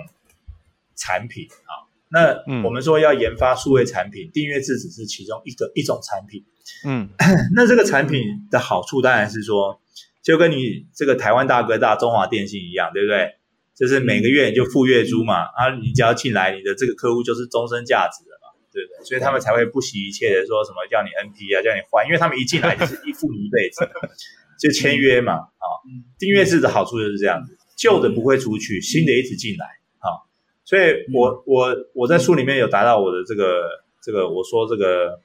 [0.97, 2.35] 产品啊，那
[2.65, 6.45] 我们说要研发数位产品，订阅制只是其中一个一种产品。
[6.87, 7.09] 嗯，
[7.55, 9.81] 那这个产品的好处当然是说，
[10.23, 13.35] 就跟你这个台湾大哥大中华电信一样，对不对？
[13.75, 19.05] 就是每个月你就付月租嘛，啊，你只要进来，你的这个客户就是终身价值了嘛，对不对？
[19.07, 23.89] 所以他们才会不惜一切的说什么叫你 NP 啊，叫你换，因为他们一进来就是一付一辈子，
[24.59, 25.67] 就签约嘛，啊，
[26.19, 29.88] 订阅制的好处就是这样子，旧的不会出去，新的一直进来，啊，
[30.69, 30.83] 所以
[31.15, 33.63] 我我我在书里面有达到我的这个
[34.03, 35.19] 这个，我说这个。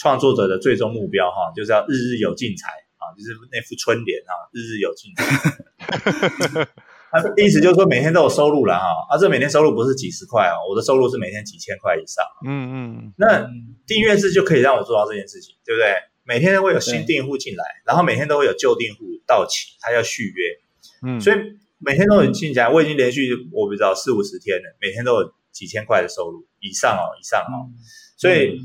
[0.00, 6.68] 创作者的最终目标哈，就是要日日有进财啊，就是那副春联啊，日日有进财。
[7.10, 12.24] 他的意思就是说每天都有收入了哈，啊，这每天收入不是几十块啊，我的收入是每天几千块以上。
[12.46, 13.12] 嗯嗯。
[13.18, 13.44] 那
[13.88, 15.92] 订阅制就可以让我做到这件事情，对不对？
[16.22, 21.10] 每天都会有新订户进来，然后每天都会有旧订户到期，他要续约。
[21.10, 21.20] 嗯。
[21.20, 21.36] 所以
[21.78, 27.70] 每天都很进来，我已经连续我不知道四五十天了，每天都有几千块的收入以上哦，以上哦。
[28.16, 28.58] 所以，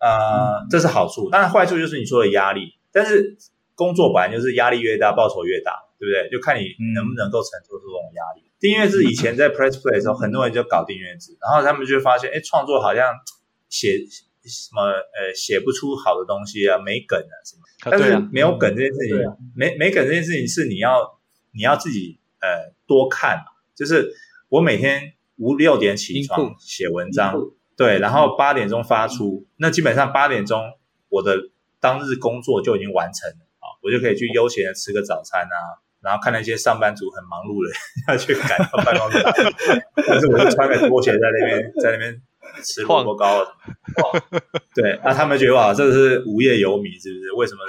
[0.00, 2.74] 呃，这是好处，但是坏处就是你说的压力。
[2.92, 3.38] 但是
[3.74, 6.28] 工作本来就是压力越大，报酬越大，对不对？
[6.30, 8.44] 就看你能不能够承受这种压力。
[8.60, 13.14] 订阅制以前在 Press Play 的时候，很多人就搞订阅制，然后他们就发现，哎，创作好像
[13.70, 13.96] 写
[14.44, 17.62] 什么，呃，写不出好的东西啊，没梗啊什么。
[17.90, 19.16] 但是没有梗这件事情，
[19.54, 21.18] 没没梗这件事情是你要
[21.52, 24.12] 你要自己呃多看，就是
[24.48, 27.34] 我每天五六点起床写文章。
[27.76, 30.60] 对，然后八点钟发出，那基本上八点钟
[31.08, 31.36] 我的
[31.78, 37.72] 当日工作就已经完成了啊，我就可以去悠闲的吃个早餐啊，然后看那些上班族很忙碌的
[38.12, 39.22] 要去赶到办公室，
[40.08, 42.20] 但是我就穿个拖鞋在那边在那边
[42.64, 43.56] 吃萝卜糕了，
[44.74, 47.32] 对，那他们觉得哇，这个是无业游民是不是？
[47.34, 47.60] 为什么？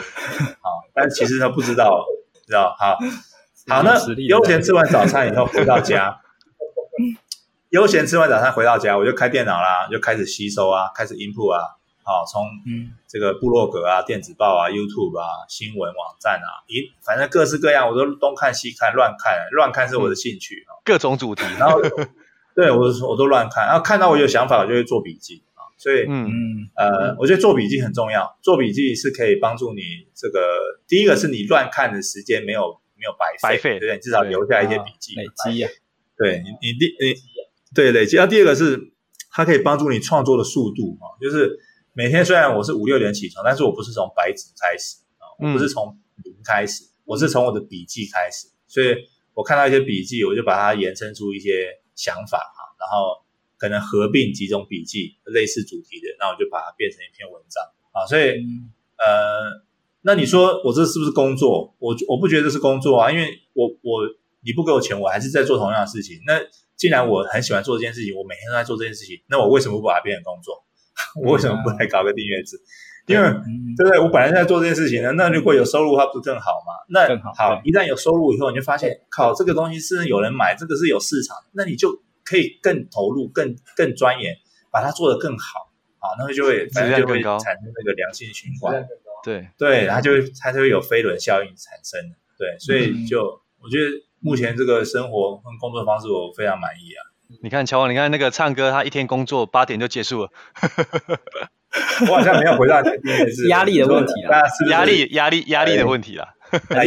[0.60, 2.04] 好，但其实他不知道，
[2.48, 2.76] 知道？
[2.80, 2.98] 好，
[3.70, 6.20] 好，那悠闲吃完早餐以后回到家。
[7.70, 11.62] 悠闲吃完早餐回到家，我就开电脑啦，就开始吸收啊，开始 input 啊，
[12.04, 12.44] 好，从
[13.08, 21.80] 这个部落格啊、电子报啊、YouTube 啊、新闻网站啊，一，反正各式各样，我都东看西看，乱看，乱看是我的兴趣啊，各种主题，然后
[22.56, 26.28] 对我我都乱看，然后看到我有想法，我就会做笔记啊，所以嗯。
[26.76, 29.82] 呃，我觉得做笔记很重要，做笔记是可以帮助你
[30.16, 30.40] 这个，
[30.88, 34.00] 第一个是你乱看的时间没有没有白费，白费，对不对？
[34.00, 35.72] 至少留下一些笔记，累积啊，
[36.18, 37.16] 对你你第你。
[37.74, 38.18] 对，累积。
[38.18, 38.92] 那第二个是，
[39.30, 41.56] 它可以帮助你创作的速度啊，就是
[41.94, 48.48] 每天虽然我是五六点起床，但是我不是从白纸开始啊，我不是从零开始，我是从我的笔记开始。
[48.68, 48.96] 所以
[49.36, 53.24] 我看到一些笔记，我就把它延伸出一些想法啊，然后
[53.58, 58.06] 可能合并几种笔记，类似主题的，那我就把它变成一篇文章啊。
[58.08, 58.34] 所以
[58.98, 59.62] 呃，
[60.02, 61.76] 那你说我这是不是工作？
[61.80, 64.08] 我我不觉得这是工作啊，因为我我
[64.44, 66.18] 你不给我钱，我还是在做同样的事情。
[66.26, 66.40] 那
[66.78, 70.64] 既然我很喜欢做这件事情，我每天都在做这件事情，那我为什么不把它变成工作？
[71.24, 72.58] 我为什么不来搞个订阅制？
[73.08, 73.24] 因为
[73.76, 74.00] 对不对？
[74.00, 76.72] 我本来在做这件事情呢，那如果有收入，它不是更好吗？
[76.90, 81.90] 那好，一旦有收入以后，你就发现，靠，这个东西是有人买，这个是有市场，那你就
[82.24, 84.36] 可以更投入、更更钻研，
[84.72, 88.86] 把它做得更好啊，那就会反正就会产生那个良性循环。
[89.24, 90.12] 对对，它就
[90.42, 92.00] 它就会有飞轮效应产生。
[92.38, 93.86] 对，所以就、嗯、我觉得
[94.20, 97.02] 目前这个生活跟工作方式我非常满意啊。
[97.44, 100.30] 你看乔王，你看那个唱歌，他一天工作八点就结束了。
[102.02, 106.34] 我好像没有回答你的第一是压力的问题啊，压力压力压力的问题啦，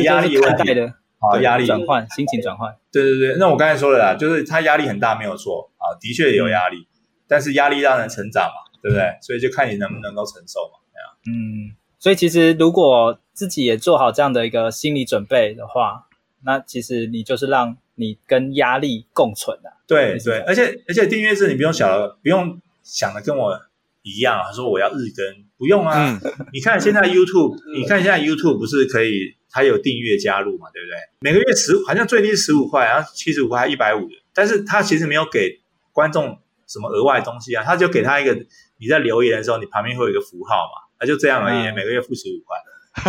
[0.02, 2.74] 压力问题的，好压力转换心情转换。
[2.90, 9.16] 对对对，那我刚才说了啦，就是他压力很大没有错啊，的确有压力，嗯、但是压力让人成长嘛，对不对？
[9.20, 11.38] 所以就看你能不能够承受嘛，这样。
[11.38, 16.08] 嗯，所以其实如果自己也做好这样的一个心理准备的话，
[16.44, 19.72] 那其实你就是让你跟压力共存的。
[19.86, 23.56] 对对，而且而且订阅制你不用想了，不用想的跟我
[24.02, 26.18] 一样，他说我要日更，不用啊。
[26.20, 26.20] 嗯、
[26.52, 30.96] 你看现在 YouTube， 你看现在 YouTube 不是可以，它有订阅加入嘛，对不对？
[31.20, 35.60] 每个月十好像最低十五块，然后七十五块还一百五的，但是它其实没有给
[35.92, 36.36] 观众
[36.66, 38.34] 什么额外的东西啊，它就给他一个
[38.78, 42.56] 你在留言的时候，你旁边会有一个符号嘛，他就这样而已，嗯、每个月付十五块。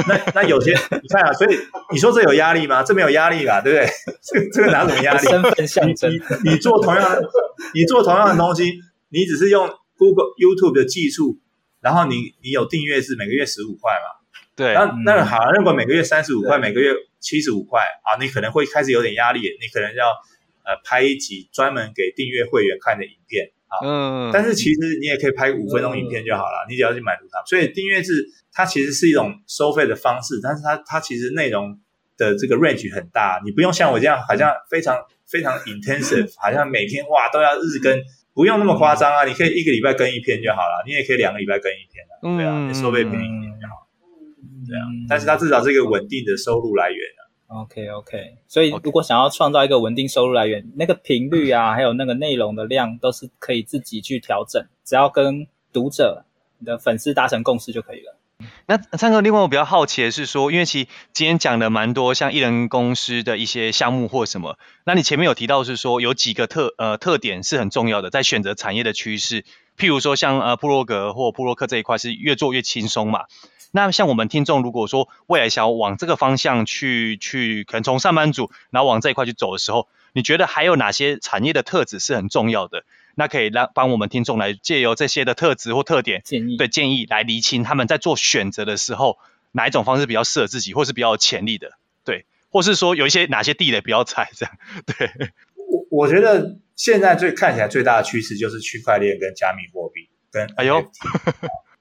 [0.08, 1.56] 那那有些你看啊，所以
[1.92, 2.82] 你说这有压力吗？
[2.82, 3.88] 这没有压力吧，对不对？
[4.24, 5.28] 这这个哪什么压力？
[5.28, 6.12] 身份象征。
[6.12, 7.22] 你你做同样的，
[7.76, 8.80] 你做同样的东西，
[9.10, 11.38] 你只是用 Google YouTube 的技术，
[11.82, 14.26] 然后你你有订阅制，每个月十五块嘛。
[14.56, 14.74] 对。
[14.74, 20.08] 那那好，如果每个月三十五块，每个月七十五块啊，你可能会开始有点压力，你可能要
[20.66, 23.52] 呃拍一集专门给订阅会员看的影片。
[23.82, 27.42] 嗯，但是其实你也可以拍五分钟影片就好了，嗯、你只要去满足它。
[27.46, 31.80] 所以订阅制它其实是一种收费的方式，但是它它其实内容
[32.18, 34.96] 的这个 range 很大，你不用像我这样好像非常
[35.26, 38.00] 非常 intensive， 好像每天哇都要日更，
[38.34, 43.88] 不用那么夸张啊，你可以一个礼拜更一篇就好了，你也可以两个礼拜更一篇的，对啊，你收费便宜一点就好，
[44.68, 44.86] 对啊。
[45.10, 47.00] 但是它至少是一个稳定的收入来源。
[47.48, 50.72] OK OK，所以如果想要创造一个稳定收入来源，Okay.
[50.76, 56.26] 那个频率啊，还有那个内容的量，都是可以自己去调整，只要跟读者、
[56.58, 58.18] 你的粉丝达成共识就可以了。
[58.66, 69.44] 那灿哥，另外我比较好奇的是说，因为其实今天讲的蛮多，像艺人公司的一些项目或什么，那你前面有提到是说有几个特呃特点是很重要的，在选择产业的趋势，
[69.78, 73.26] 譬如说像呃布洛格或布洛克这一块是越做越轻松嘛。
[73.76, 82.86] 那像我们听众，如果说未来想要往这个方向去去，可能从上班族，然后往这一块去走的时候，你觉得还有哪些产业的特质是很重要的？
[83.16, 89.18] 那可以让帮我们听众来借由这些的特质或特点建议，对建议来厘清他们在做选择的时候，
[89.54, 91.72] 哪一种方式比较适合自己，或是比较有潜力的，
[92.06, 94.56] 对，或是说有一些哪些地雷不要踩，这样，
[94.86, 95.10] 对。
[95.56, 100.92] 我我觉得现在最看起来最大的趋势就是区块链跟加密货币跟 NFT，哎呦。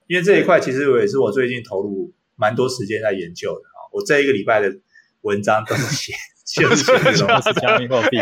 [0.07, 4.73] 因为这一块其实我也是我最近投入蛮多时间在研究的啊，我这一个礼拜的
[5.23, 6.13] 文章都是写，
[6.61, 7.29] 就 是写 这种
[7.61, 8.19] 加密货币。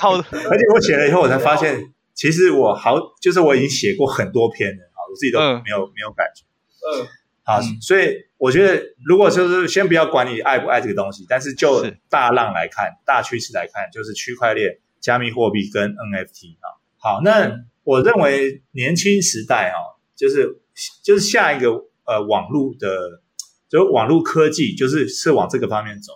[0.00, 6.44] 好，而且我写了以后，我才发现，其实我好，就是我已经写过很多篇了啊，我自己都没有没有感觉。
[6.82, 7.06] 嗯，
[7.44, 16.66] 好，所以我觉得，如果就是先不要管你爱不爱这个东西，但是就大浪来看，大趋势来看，就是区块链、加密货币跟 NFT 啊。
[16.98, 17.50] 好，那
[17.84, 19.78] 我认为年轻时代啊，
[20.22, 20.62] 就是。
[21.04, 21.68] 就是下一个
[22.06, 23.20] 呃网络的，
[23.68, 26.14] 就网络科技，就是是往这个方面走，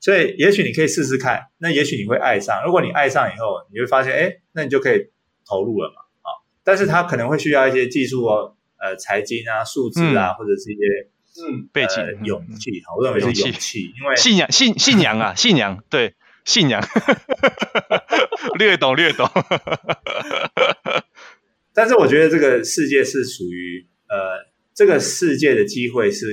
[0.00, 2.62] 所以也许你可以试试看，那也许你会爱上。
[2.64, 5.10] 如果你爱上以后，你会发现，哎，那你就可以
[5.46, 6.40] 投入了嘛，啊！
[6.64, 10.80] 但是它可能会需要一些技术哦，呃，财经啊、数字啊，嗯、或者是一些
[11.44, 16.14] 嗯背景、呃、勇气，我认为是勇气，因为信仰、信信仰啊，信仰，对，
[16.46, 16.82] 信仰，
[18.58, 19.28] 略 懂略懂。
[21.74, 26.26] 但是我觉得这个世界是属于呃，这个世界的机会是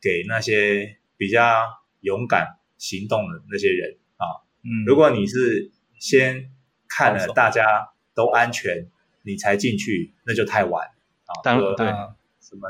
[0.00, 1.64] 给那些比较
[2.00, 2.46] 勇敢
[2.78, 4.40] 行动的那些人啊。
[4.62, 6.50] 嗯，如果你是先
[6.88, 8.88] 看了大家都安全，
[9.22, 11.32] 你才进去，那就太晚啊。
[11.44, 11.86] 当然对，
[12.40, 12.68] 什么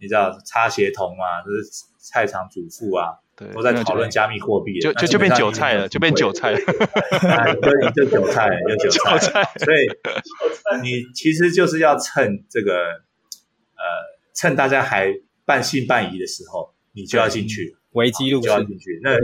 [0.00, 1.62] 你知道擦鞋童啊，就是
[1.98, 6.58] 菜场主妇啊，对，都在讨论加密货币，就就就变韭菜了，就变韭菜了，
[7.94, 9.42] 就就韭菜，就韭菜。
[9.58, 13.02] 所以你其实就是要趁这个。
[13.74, 13.88] 呃，
[14.32, 15.12] 趁大家还
[15.44, 19.00] 半信半疑的时候，你就要进去，危机入市就要进去。
[19.02, 19.18] 那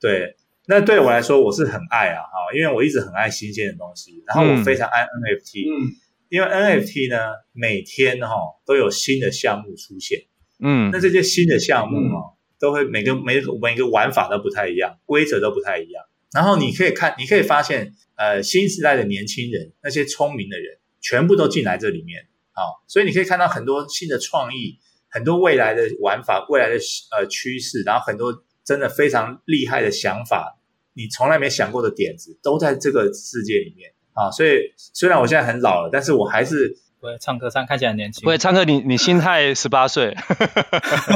[0.00, 0.36] 对，
[0.66, 5.92] 那对我来说，我是很爱啊，哈，因为我一直很爱新鲜的东西，然后我非常爱 NFT，嗯，
[6.30, 8.34] 因为 NFT 呢，每天哈
[8.64, 10.20] 都有新的项目出现，
[10.62, 22.26] 嗯，那这些新的项目哈，都会每个每个每个玩法都不太一样，规则都不太一样，然后你可以看，你可以发现，呃，新时代的年轻人，那些聪明的人，全部都进来这里面。
[22.52, 24.78] 好，所以你可以看到很多新的创意，
[25.10, 26.76] 很多未来的玩法，未来的
[27.16, 30.58] 呃趋势，然后很多真的非常厉害的想法，
[30.94, 34.30] 你从来没想过的点子，都在这个世界里面啊。
[34.30, 38.24] 所以虽然我现在很老了，但是我还是对，唱歌唱看起来很年轻。
[38.24, 40.16] 不会唱歌，你你心态十八岁，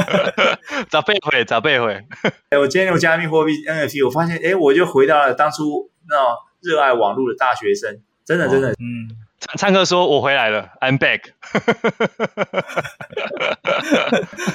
[0.87, 1.43] 咋背回？
[1.45, 2.05] 咋背回？
[2.51, 6.25] 哎，我今天用加密货币 NFT，我发现，哎，我就回到了当初那种
[6.61, 9.09] 热爱网络的大学生，真的，真的，嗯。
[9.39, 11.21] 唱唱歌说：“我回来了，I'm back。”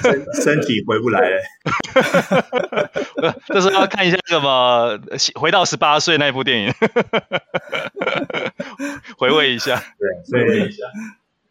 [0.03, 1.41] 身身体回不来了。
[3.49, 5.01] 这是要看一下什么？
[5.37, 6.75] 回到十八岁那部电影，
[9.17, 9.83] 回味一下。
[10.31, 10.83] 对，回味一下。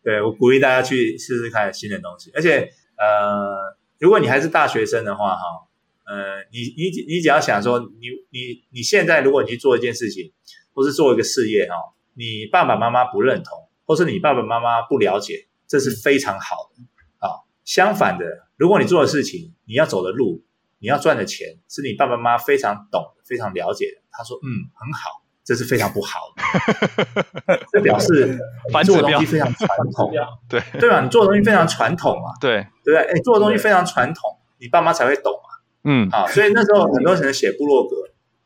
[0.04, 2.30] 对，我鼓励大家去试试看新的东西。
[2.36, 5.41] 而且，呃，如果你还是大学生的话，哈，
[6.06, 10.34] 呃，你你你只要想说，你你你现在如果你去做一件事情，
[10.74, 11.76] 或是做一个事业，哈。
[12.16, 17.41] 你爸爸妈妈不认同，或是你爸爸妈妈不了解，这是非常好的啊。
[17.66, 18.26] 相反的，
[18.56, 20.43] 如果你做的事情，你要走的路，
[20.78, 26.20] 你要赚的钱，是你爸爸妈妈非常懂、非常了解的，他说：“嗯，很好。”这是非常不好
[27.46, 30.12] 的， 这表示你做的东西非常传统，
[30.50, 31.02] 对对吧？
[31.02, 33.14] 你做的东西非常传统嘛，对对不对？
[33.14, 35.50] 哎，做的东西非常传统，你爸妈才会懂嘛。
[35.86, 37.96] 嗯，啊，所以那时候很多人写部落格，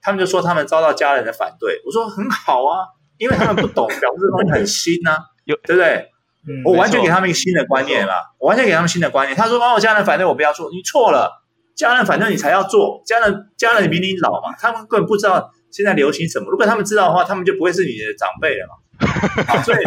[0.01, 2.87] 他们就说他们遭到家人的反对，我说很好啊。
[3.19, 5.17] 因为他们不懂，表示这东西很新呐、啊，
[5.63, 6.11] 对不对？
[6.47, 9.35] 嗯、我完全给他们一个新的观念了，我完全给他们新的观念。
[9.35, 11.41] 他说：“哦，我家人反对我不要做，你错了，
[11.75, 13.01] 家人反对你才要做。
[13.07, 16.49] 家人家人比你老嘛，他们根本不知道现在流行什么。
[16.49, 18.75] 如果他们知道的话，他们就不会是你的长辈了嘛。
[19.47, 19.83] 啊、所以，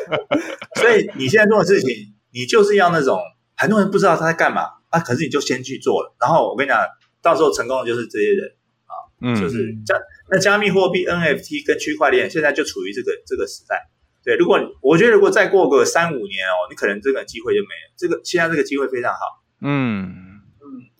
[0.80, 3.20] 所以你现在做的事情，你就是要那种
[3.56, 6.14] 很多人不知道他在干嘛啊，可是你就先去做了。
[6.20, 6.78] 然后我跟你讲，
[7.20, 8.48] 到时候成功的就是这些人
[8.86, 13.88] 啊，嗯、就是这样。”那加密货币 NFT 跟区块链现在就处于这个这个时代，
[14.24, 14.36] 对。
[14.36, 17.94] 如果我觉得如果再过个三五年哦，你可能这个机会就没了。
[17.96, 19.18] 这个现在这个机会非常好。
[19.62, 20.25] 嗯嗯，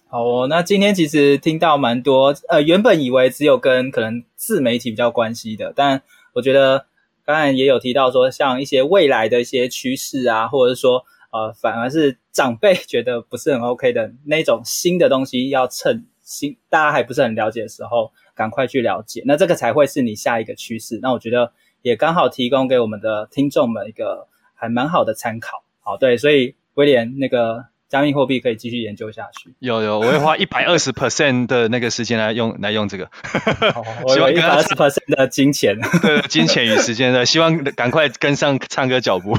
[0.09, 0.47] 好哦。
[0.49, 6.03] 那今天其实听到蛮多，呃，原本以为只有跟可能自媒体比较关系的，但
[6.33, 6.87] 我觉得
[7.25, 18.13] 刚才也有提到说，像一些未来的一些趋势啊，或者是说呃，反而是长辈觉得不是很 OK 的那种新的东西，要趁新大家还不是很了解的时候。
[18.37, 20.99] 赶快去了解，那这个才会是你下一个趋势。
[21.01, 21.51] 那我觉得
[21.81, 25.65] 也刚好提供给我们的听众们一个还蛮好的参考。
[25.81, 29.55] 好，对，所以威廉那个加密货币可以继续研究下去。
[29.61, 33.09] 有有，我会花 一百二十 percent 的那个时间来用来用这个。
[34.09, 39.37] 希望一百二十 percent 的金钱， 对，金钱与时间的，希望赶快跟上唱歌脚步。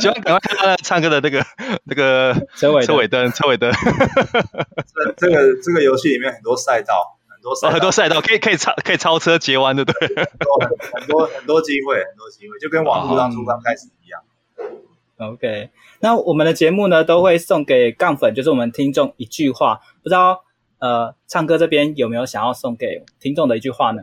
[0.00, 1.44] 希望赶快看到唱歌的那个
[1.84, 3.72] 那个车尾车尾灯车尾灯。
[3.72, 7.16] 这这个这个游戏里面很多赛道。
[7.32, 10.14] 很多赛道，哦、很多赛道可以可以超可以超车截弯，对不对？
[10.92, 14.20] 很多很多机会，很多机会，就跟网络当初刚开始一样。
[15.20, 19.80] OK，那我们的节目呢，都会送给杠粉，就是我们听众一句话。
[20.02, 20.42] 不知道
[20.78, 24.02] 呃，唱歌这边有没有想要送给听众的一句话呢？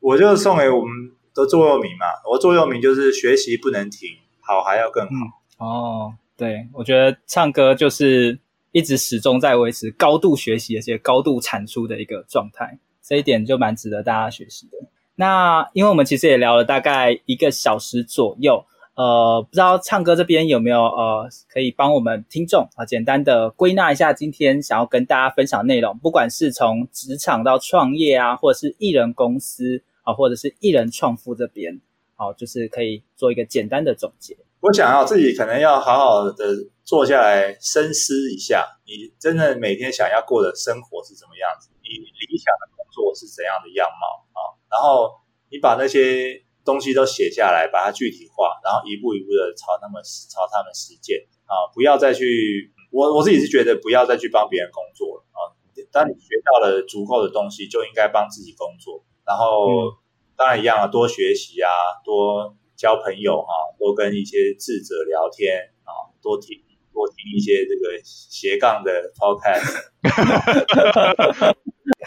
[0.00, 2.06] 我就送给我们的座右铭嘛。
[2.30, 4.08] 我座右铭就是学习不能停，
[4.40, 5.10] 好还要更好。
[5.10, 8.38] 嗯、哦，对，我觉得唱歌就是。
[8.76, 14.76] 一直始终在维持高度学习而且高度产出的一个状态，这一点就蛮值得大家学习的。
[15.14, 31.80] 那因为我们其实也聊了大概一个小时左右，呃，不知道唱歌这边有没有呃可以帮我们听众啊简单的归纳一下今天想要跟大家分享内容，不管是从职场到创业啊，或者是艺人公司啊，或者是艺人创富这边，
[32.14, 34.36] 好，就是可以做一个简单的总结。
[34.60, 41.68] 我想啊，自己可能要好好的坐下来深思一下，你真的每天想要过的生活是怎么样子？
[41.82, 44.54] 你理想的工作是怎样的样貌啊？
[44.70, 45.10] 然后
[45.50, 51.68] 你把那些东西都写下来，把它具体化，然后一步一步的朝他们朝他们实践啊！
[51.74, 55.52] 不要再去，我我自己是觉得不要再去帮别人工作了啊！
[55.92, 59.04] 当你学到了足够的东西，就应该帮自己工作。
[59.26, 59.92] 然后、嗯、
[60.36, 61.70] 当然一样啊，多学习啊，
[62.04, 62.56] 多。
[62.76, 66.58] 交朋友哈，多跟一些智者聊天啊，多听
[66.94, 69.90] 多听一些这个斜杠的 podcast，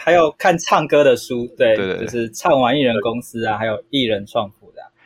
[0.00, 4.50] 还有看唱歌的书，对，对对对，就是唱完艺人公司啊，还有艺人创。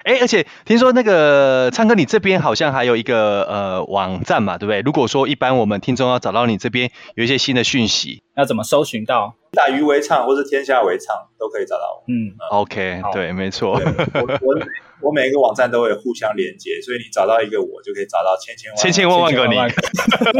[0.05, 4.81] 哎，而且听说那个唱歌，你这边好像还有一个呃网站嘛，对不对？
[4.81, 9.35] 如果说一般我们听众要找到你这边有一些新的讯息，要怎么搜寻到？
[9.53, 12.05] 打鱼为唱，或是天下为唱，都可以找到我。
[12.09, 13.73] 嗯，嗯，OK，对，没错。
[13.73, 14.59] 我我
[15.03, 19.57] 我每一个网站都会互相连接，所以你找到一个我，就可以找到千千万千千万万个你。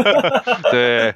[0.71, 1.13] 对，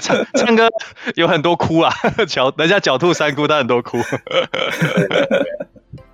[0.00, 0.68] 唱唱歌
[1.14, 1.92] 有很多哭啊，
[2.26, 3.98] 狡人家狡兔三窟，他很多窟。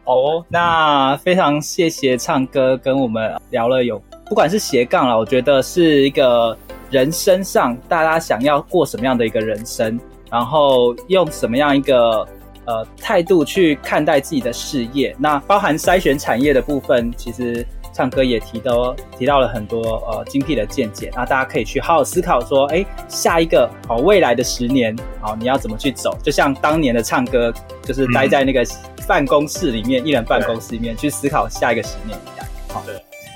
[0.09, 6.57] 哦，那非常谢谢唱歌跟我们聊了有，不管是斜杠啦，我觉得是一个
[6.91, 10.01] 人生上大家想要过什么样的一个人生，
[10.31, 12.27] 然后用什么样一个
[12.65, 17.65] 呃态度去看待自己的事业，那包含筛选产业的部分，其实。
[17.99, 26.17] 唱歌也提到提到了很多呃精辟的见解，那大家可以去好好思考说，哎，下一个好未来的十年，好你要怎么去走？
[26.23, 28.65] 就像当年的唱歌，就是待在那个
[29.09, 32.47] 办公室里面，艺、嗯、人办公室里面去思考下一个十年一样。
[32.69, 32.85] 好，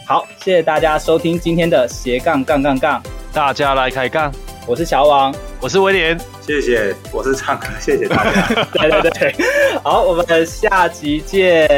[0.06, 3.02] 好，谢谢大家收听今天的斜杠杠杠杠，
[3.32, 4.30] 大家来开杠，
[4.64, 6.16] 我是小王，我是威廉。
[6.44, 8.64] 谢谢，我是唱歌， 谢谢大家。
[8.74, 9.34] 对对对，
[9.84, 11.68] 好，我们下集见，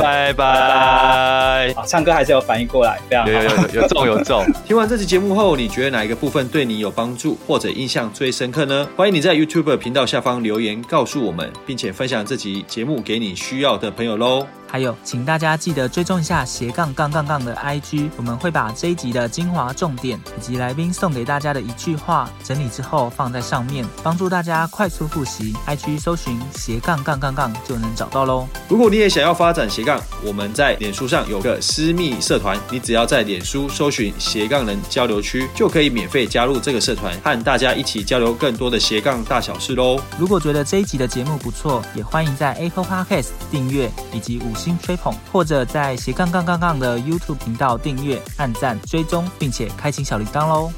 [0.00, 1.72] 拜拜。
[1.74, 4.42] 好，唱歌还是有反应过来，非常好，有有有，有中有中。
[4.66, 8.88] 听完这期节目后，你觉得哪一个部分对你有帮助，或者印象最深刻呢？
[8.96, 14.46] 欢迎你在 YouTube 频道下方留言告诉我们，并且分享这集节目给你需要的朋友喽。
[14.66, 23.90] 还有，请大家记得追踪一下斜杠杠杠杠的 IG，我们会把这一集的精华重点以及来宾送给大家的一句话整理之后放在上面。
[24.02, 28.46] 帮助大家快速复习，IG 搜寻斜杠杠杠杠就能找到喽。
[28.68, 40.00] 如果你也想要发展斜杠，我们在脸书上有个私密社团，你只要在脸书搜寻斜杠人交流区，就可以免费加入这个社团，和大家一起交流更多的斜杠大小事喽。
[40.18, 50.72] 如果觉得这一集的节目不错，也欢迎在 Apple Podcast 订阅以及五星吹捧，或者在斜杠杠杠杠的 YouTube 频道订阅、按赞、追踪，并且开启小铃铛喽。